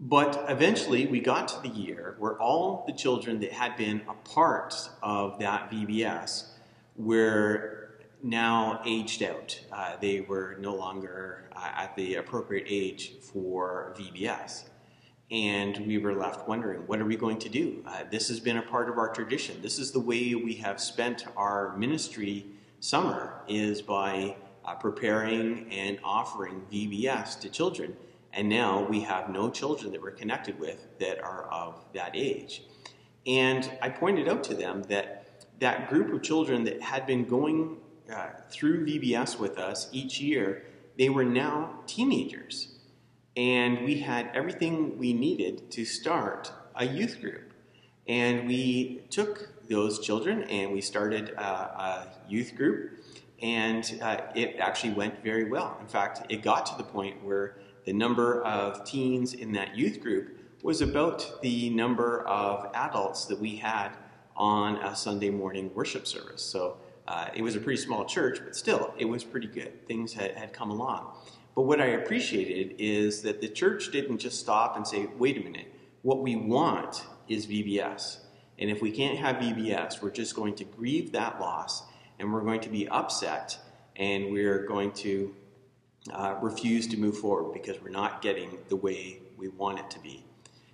But 0.00 0.44
eventually, 0.48 1.06
we 1.06 1.20
got 1.20 1.48
to 1.48 1.60
the 1.60 1.74
year 1.74 2.16
where 2.18 2.38
all 2.40 2.84
the 2.86 2.92
children 2.92 3.40
that 3.40 3.52
had 3.52 3.76
been 3.76 4.02
a 4.08 4.14
part 4.28 4.74
of 5.02 5.38
that 5.38 5.70
VBS 5.70 6.48
were 6.96 7.84
now 8.22 8.80
aged 8.84 9.22
out. 9.22 9.60
Uh, 9.70 9.96
they 10.00 10.20
were 10.22 10.56
no 10.58 10.74
longer 10.74 11.50
uh, 11.54 11.70
at 11.76 11.94
the 11.96 12.16
appropriate 12.16 12.66
age 12.68 13.12
for 13.20 13.94
VBS. 13.98 14.64
And 15.30 15.86
we 15.86 15.98
were 15.98 16.14
left 16.14 16.48
wondering, 16.48 16.86
what 16.86 17.00
are 17.00 17.04
we 17.04 17.16
going 17.16 17.38
to 17.38 17.48
do? 17.48 17.82
Uh, 17.86 18.04
this 18.10 18.28
has 18.28 18.40
been 18.40 18.56
a 18.56 18.62
part 18.62 18.88
of 18.88 18.98
our 18.98 19.08
tradition. 19.08 19.60
This 19.62 19.78
is 19.78 19.92
the 19.92 20.00
way 20.00 20.34
we 20.34 20.54
have 20.54 20.80
spent 20.80 21.24
our 21.36 21.76
ministry 21.76 22.46
summer, 22.80 23.42
is 23.48 23.80
by 23.80 24.36
uh, 24.64 24.74
preparing 24.74 25.70
and 25.70 25.98
offering 26.04 26.62
VBS 26.70 27.40
to 27.40 27.48
children. 27.48 27.96
And 28.36 28.48
now 28.48 28.84
we 28.84 29.00
have 29.00 29.30
no 29.30 29.48
children 29.48 29.92
that 29.92 30.02
we're 30.02 30.10
connected 30.10 30.58
with 30.58 30.98
that 30.98 31.22
are 31.22 31.44
of 31.44 31.84
that 31.94 32.12
age. 32.14 32.62
And 33.26 33.70
I 33.80 33.88
pointed 33.88 34.28
out 34.28 34.42
to 34.44 34.54
them 34.54 34.82
that 34.84 35.20
that 35.60 35.88
group 35.88 36.12
of 36.12 36.22
children 36.22 36.64
that 36.64 36.82
had 36.82 37.06
been 37.06 37.24
going 37.24 37.78
uh, 38.12 38.30
through 38.50 38.86
VBS 38.86 39.38
with 39.38 39.56
us 39.56 39.88
each 39.92 40.20
year, 40.20 40.64
they 40.98 41.08
were 41.08 41.24
now 41.24 41.80
teenagers. 41.86 42.74
And 43.36 43.84
we 43.84 44.00
had 44.00 44.30
everything 44.34 44.98
we 44.98 45.12
needed 45.12 45.70
to 45.72 45.84
start 45.84 46.52
a 46.74 46.84
youth 46.84 47.20
group. 47.20 47.52
And 48.06 48.46
we 48.46 49.06
took 49.10 49.68
those 49.68 50.00
children 50.00 50.42
and 50.44 50.72
we 50.72 50.80
started 50.80 51.30
a, 51.30 51.42
a 51.42 52.08
youth 52.28 52.54
group. 52.56 53.00
And 53.40 53.98
uh, 54.02 54.22
it 54.34 54.56
actually 54.58 54.92
went 54.92 55.22
very 55.22 55.48
well. 55.48 55.76
In 55.80 55.86
fact, 55.86 56.20
it 56.28 56.42
got 56.42 56.66
to 56.66 56.76
the 56.76 56.84
point 56.84 57.24
where 57.24 57.56
the 57.84 57.92
number 57.92 58.42
of 58.42 58.84
teens 58.84 59.34
in 59.34 59.52
that 59.52 59.76
youth 59.76 60.00
group 60.00 60.38
was 60.62 60.80
about 60.80 61.42
the 61.42 61.68
number 61.70 62.22
of 62.26 62.70
adults 62.74 63.26
that 63.26 63.38
we 63.38 63.56
had 63.56 63.90
on 64.36 64.76
a 64.76 64.96
Sunday 64.96 65.30
morning 65.30 65.70
worship 65.74 66.06
service. 66.06 66.42
So 66.42 66.78
uh, 67.06 67.28
it 67.34 67.42
was 67.42 67.54
a 67.54 67.60
pretty 67.60 67.80
small 67.80 68.04
church, 68.06 68.40
but 68.42 68.56
still, 68.56 68.94
it 68.98 69.04
was 69.04 69.22
pretty 69.24 69.46
good. 69.46 69.86
Things 69.86 70.14
had, 70.14 70.32
had 70.32 70.52
come 70.52 70.70
along. 70.70 71.12
But 71.54 71.62
what 71.62 71.80
I 71.80 71.86
appreciated 71.86 72.76
is 72.78 73.22
that 73.22 73.40
the 73.40 73.48
church 73.48 73.92
didn't 73.92 74.18
just 74.18 74.40
stop 74.40 74.76
and 74.76 74.86
say, 74.86 75.06
wait 75.18 75.36
a 75.36 75.40
minute, 75.40 75.72
what 76.02 76.20
we 76.20 76.34
want 76.34 77.04
is 77.28 77.46
VBS. 77.46 78.18
And 78.58 78.70
if 78.70 78.80
we 78.80 78.90
can't 78.90 79.18
have 79.18 79.36
VBS, 79.36 80.02
we're 80.02 80.10
just 80.10 80.34
going 80.34 80.54
to 80.56 80.64
grieve 80.64 81.12
that 81.12 81.40
loss 81.40 81.82
and 82.18 82.32
we're 82.32 82.42
going 82.42 82.60
to 82.60 82.68
be 82.68 82.88
upset 82.88 83.58
and 83.96 84.32
we're 84.32 84.66
going 84.66 84.92
to 84.92 85.34
uh, 86.12 86.36
refuse 86.40 86.86
to 86.88 86.98
move 86.98 87.16
forward 87.18 87.52
because 87.52 87.80
we're 87.82 87.88
not 87.88 88.20
getting 88.22 88.58
the 88.68 88.76
way 88.76 89.20
we 89.36 89.48
want 89.48 89.78
it 89.78 89.90
to 89.90 89.98
be. 90.00 90.24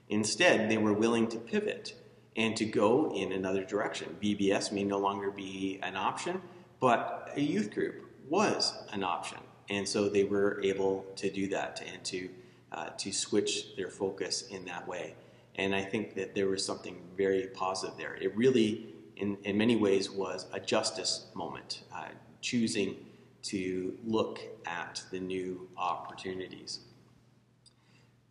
Instead, 0.08 0.68
they 0.68 0.78
were 0.78 0.92
willing 0.92 1.28
to 1.28 1.38
pivot 1.38 1.94
and 2.36 2.56
to 2.56 2.64
go 2.64 3.12
in 3.14 3.32
another 3.32 3.64
direction. 3.64 4.16
VBS 4.22 4.72
may 4.72 4.84
no 4.84 4.98
longer 4.98 5.30
be 5.30 5.78
an 5.82 5.96
option, 5.96 6.40
but 6.80 7.32
a 7.36 7.40
youth 7.40 7.72
group 7.72 8.10
was 8.28 8.72
an 8.92 9.04
option. 9.04 9.38
And 9.68 9.88
so 9.88 10.08
they 10.08 10.24
were 10.24 10.60
able 10.62 11.06
to 11.16 11.30
do 11.30 11.48
that 11.48 11.82
and 11.92 12.02
to, 12.04 12.28
uh, 12.72 12.88
to 12.98 13.12
switch 13.12 13.76
their 13.76 13.88
focus 13.88 14.48
in 14.48 14.64
that 14.64 14.86
way. 14.86 15.14
And 15.56 15.74
I 15.74 15.82
think 15.82 16.14
that 16.14 16.34
there 16.34 16.48
was 16.48 16.64
something 16.64 16.96
very 17.16 17.48
positive 17.48 17.96
there. 17.96 18.16
It 18.20 18.36
really, 18.36 18.94
in, 19.16 19.36
in 19.44 19.58
many 19.58 19.76
ways, 19.76 20.10
was 20.10 20.46
a 20.52 20.58
Justus 20.58 21.26
moment, 21.34 21.82
uh, 21.94 22.06
choosing 22.40 22.96
to 23.42 23.96
look 24.04 24.40
at 24.66 25.02
the 25.10 25.20
new 25.20 25.68
opportunities. 25.76 26.80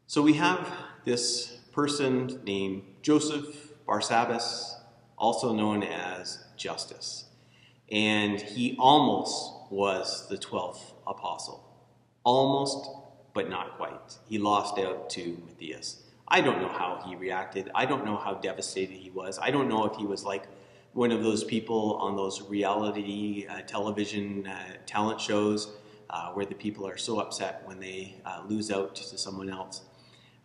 So 0.08 0.22
we 0.22 0.34
have 0.34 0.72
this 1.06 1.58
person 1.72 2.42
named 2.44 2.84
Joseph 3.02 3.74
Barsabbas, 3.88 4.76
also 5.18 5.54
known 5.54 5.84
as 5.84 6.44
Justus. 6.58 7.26
And 7.92 8.40
he 8.40 8.76
almost 8.80 9.72
was 9.72 10.28
the 10.28 10.38
12th 10.38 10.94
apostle. 11.08 11.64
Almost, 12.24 12.90
but 13.34 13.50
not 13.50 13.78
quite. 13.78 14.18
He 14.28 14.38
lost 14.38 14.78
out 14.78 15.10
to 15.12 15.42
Matthias. 15.46 16.04
I 16.28 16.42
don't 16.42 16.62
know 16.62 16.70
how 16.70 17.04
he 17.08 17.16
reacted. 17.16 17.72
I 17.74 17.86
don't 17.86 18.06
know 18.06 18.18
how 18.18 18.36
devastated 18.36 18.98
he 18.98 19.10
was. 19.10 19.40
I 19.42 19.50
don't 19.50 19.68
know 19.68 19.86
if 19.86 19.96
he 19.96 20.06
was 20.06 20.24
like 20.24 20.48
one 20.94 21.12
of 21.12 21.24
those 21.24 21.44
people 21.44 21.98
on 22.02 22.16
those 22.16 22.42
reality 22.42 23.46
uh, 23.50 23.62
television 23.62 24.48
uh, 24.48 24.74
talent 24.86 25.22
shows 25.22 25.76
uh, 26.10 26.32
where 26.32 26.46
the 26.46 26.56
people 26.56 26.88
are 26.88 26.98
so 26.98 27.20
upset 27.20 27.62
when 27.66 27.80
they 27.80 28.16
uh, 28.26 28.42
lose 28.48 28.72
out 28.72 28.96
to 28.96 29.18
someone 29.18 29.50
else. 29.50 29.82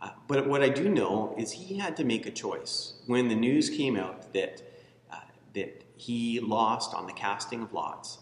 Uh, 0.02 0.10
but 0.28 0.46
what 0.46 0.62
I 0.62 0.68
do 0.68 0.88
know 0.88 1.34
is 1.38 1.52
he 1.52 1.78
had 1.78 1.96
to 1.96 2.04
make 2.04 2.26
a 2.26 2.30
choice 2.30 2.94
when 3.06 3.28
the 3.28 3.34
news 3.34 3.70
came 3.70 3.96
out 3.96 4.32
that 4.34 4.62
that 5.54 5.84
he 5.96 6.40
lost 6.40 6.94
on 6.94 7.06
the 7.06 7.12
casting 7.12 7.62
of 7.62 7.72
lots. 7.72 8.18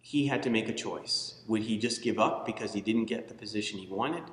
He 0.00 0.26
had 0.26 0.42
to 0.42 0.50
make 0.50 0.68
a 0.68 0.74
choice. 0.74 1.42
Would 1.48 1.62
he 1.62 1.78
just 1.78 2.02
give 2.02 2.18
up 2.18 2.44
because 2.44 2.74
he 2.74 2.80
didn't 2.80 3.06
get 3.06 3.28
the 3.28 3.34
position 3.34 3.78
he 3.78 3.86
wanted? 3.86 4.24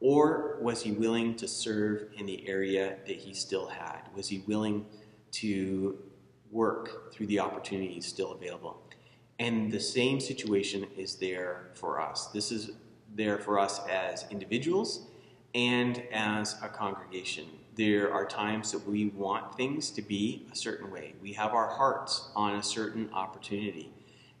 Or 0.00 0.58
was 0.60 0.82
he 0.82 0.92
willing 0.92 1.36
to 1.36 1.46
serve 1.46 2.08
in 2.16 2.26
the 2.26 2.48
area 2.48 2.96
that 3.06 3.16
he 3.16 3.34
still 3.34 3.66
had? 3.66 4.08
Was 4.14 4.28
he 4.28 4.38
willing 4.46 4.86
to 5.32 5.98
work 6.50 7.12
through 7.12 7.26
the 7.26 7.40
opportunities 7.40 8.06
still 8.06 8.32
available. 8.32 8.80
And 9.38 9.70
the 9.70 9.80
same 9.80 10.20
situation 10.20 10.86
is 10.96 11.16
there 11.16 11.70
for 11.74 12.00
us. 12.00 12.28
This 12.28 12.50
is 12.50 12.70
there 13.14 13.38
for 13.38 13.58
us 13.58 13.80
as 13.86 14.24
individuals 14.30 15.08
and 15.54 16.02
as 16.12 16.56
a 16.62 16.68
congregation. 16.68 17.46
There 17.74 18.12
are 18.12 18.26
times 18.26 18.72
that 18.72 18.86
we 18.86 19.08
want 19.08 19.54
things 19.56 19.90
to 19.90 20.02
be 20.02 20.46
a 20.50 20.56
certain 20.56 20.90
way. 20.90 21.14
We 21.22 21.32
have 21.34 21.52
our 21.52 21.68
hearts 21.68 22.30
on 22.34 22.56
a 22.56 22.62
certain 22.62 23.10
opportunity, 23.12 23.90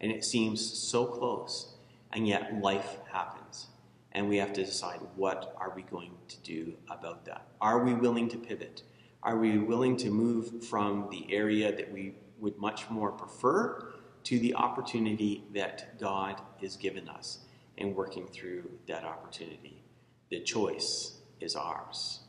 and 0.00 0.10
it 0.10 0.24
seems 0.24 0.60
so 0.60 1.04
close, 1.04 1.74
and 2.12 2.26
yet 2.26 2.60
life 2.62 2.96
happens. 3.12 3.66
And 4.12 4.28
we 4.28 4.38
have 4.38 4.54
to 4.54 4.64
decide 4.64 5.00
what 5.16 5.54
are 5.58 5.72
we 5.76 5.82
going 5.82 6.12
to 6.28 6.36
do 6.38 6.74
about 6.90 7.26
that? 7.26 7.46
Are 7.60 7.84
we 7.84 7.92
willing 7.92 8.30
to 8.30 8.38
pivot? 8.38 8.82
Are 9.26 9.36
we 9.36 9.58
willing 9.58 9.96
to 9.96 10.10
move 10.10 10.64
from 10.64 11.08
the 11.10 11.26
area 11.34 11.74
that 11.74 11.92
we 11.92 12.14
would 12.38 12.56
much 12.58 12.88
more 12.88 13.10
prefer 13.10 13.94
to 14.22 14.38
the 14.38 14.54
opportunity 14.54 15.42
that 15.52 15.98
God 15.98 16.40
has 16.60 16.76
given 16.76 17.08
us 17.08 17.40
and 17.76 17.96
working 17.96 18.28
through 18.28 18.70
that 18.86 19.02
opportunity? 19.02 19.82
The 20.30 20.38
choice 20.38 21.18
is 21.40 21.56
ours. 21.56 22.20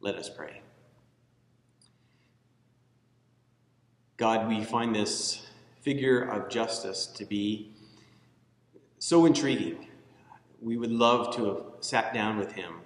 Let 0.00 0.14
us 0.14 0.30
pray. 0.30 0.62
God, 4.16 4.48
we 4.48 4.64
find 4.64 4.94
this 4.94 5.46
figure 5.82 6.22
of 6.22 6.48
Justus 6.48 7.06
to 7.08 7.26
be 7.26 7.74
so 8.98 9.26
intriguing. 9.26 9.88
We 10.62 10.78
would 10.78 10.90
love 10.90 11.36
to 11.36 11.44
have 11.44 11.64
sat 11.80 12.14
down 12.14 12.38
with 12.38 12.52
him 12.52 12.76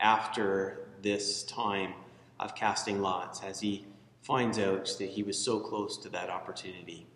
after 0.00 0.88
this 1.02 1.44
time 1.44 1.94
of 2.40 2.54
casting 2.54 3.00
lots 3.00 3.42
as 3.42 3.60
he 3.60 3.86
finds 4.22 4.58
out 4.58 4.86
that 4.98 5.10
he 5.10 5.22
was 5.22 5.38
so 5.38 5.60
close 5.60 5.96
to 5.98 6.08
that 6.08 6.30
opportunity. 6.30 7.06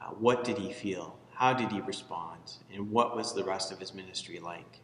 Uh, 0.00 0.06
what 0.06 0.42
did 0.42 0.58
he 0.58 0.72
feel? 0.72 1.18
How 1.34 1.52
did 1.52 1.70
he 1.70 1.80
respond? 1.80 2.52
And 2.72 2.90
what 2.90 3.14
was 3.14 3.34
the 3.34 3.44
rest 3.44 3.70
of 3.70 3.78
his 3.78 3.94
ministry 3.94 4.40
like? 4.40 4.80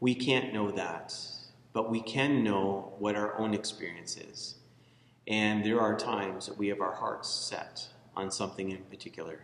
We 0.00 0.14
can't 0.14 0.54
know 0.54 0.70
that, 0.70 1.14
but 1.72 1.90
we 1.90 2.00
can 2.00 2.44
know 2.44 2.94
what 2.98 3.16
our 3.16 3.36
own 3.38 3.54
experience 3.54 4.16
is. 4.16 4.56
And 5.26 5.64
there 5.64 5.80
are 5.80 5.96
times 5.96 6.46
that 6.46 6.56
we 6.56 6.68
have 6.68 6.80
our 6.80 6.94
hearts 6.94 7.28
set 7.28 7.88
on 8.16 8.30
something 8.30 8.70
in 8.70 8.82
particular. 8.84 9.40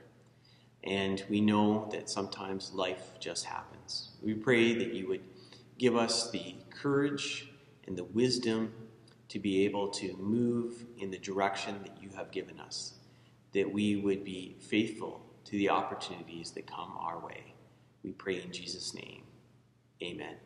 And 0.84 1.24
we 1.28 1.40
know 1.40 1.88
that 1.92 2.08
sometimes 2.08 2.72
life 2.72 3.18
just 3.18 3.44
happens. 3.46 4.10
We 4.22 4.34
pray 4.34 4.74
that 4.74 4.92
you 4.92 5.08
would 5.08 5.24
give 5.78 5.96
us 5.96 6.30
the 6.30 6.54
courage 6.70 7.48
and 7.86 7.96
the 7.96 8.04
wisdom 8.04 8.72
to 9.28 9.38
be 9.38 9.64
able 9.64 9.88
to 9.88 10.16
move 10.16 10.84
in 10.98 11.10
the 11.10 11.18
direction 11.18 11.80
that 11.82 12.02
you 12.02 12.10
have 12.16 12.30
given 12.30 12.60
us, 12.60 12.94
that 13.52 13.70
we 13.70 13.96
would 13.96 14.24
be 14.24 14.56
faithful 14.60 15.24
to 15.44 15.52
the 15.52 15.70
opportunities 15.70 16.50
that 16.52 16.66
come 16.66 16.92
our 16.98 17.18
way. 17.18 17.54
We 18.02 18.12
pray 18.12 18.42
in 18.42 18.52
Jesus' 18.52 18.94
name. 18.94 19.22
Amen. 20.02 20.36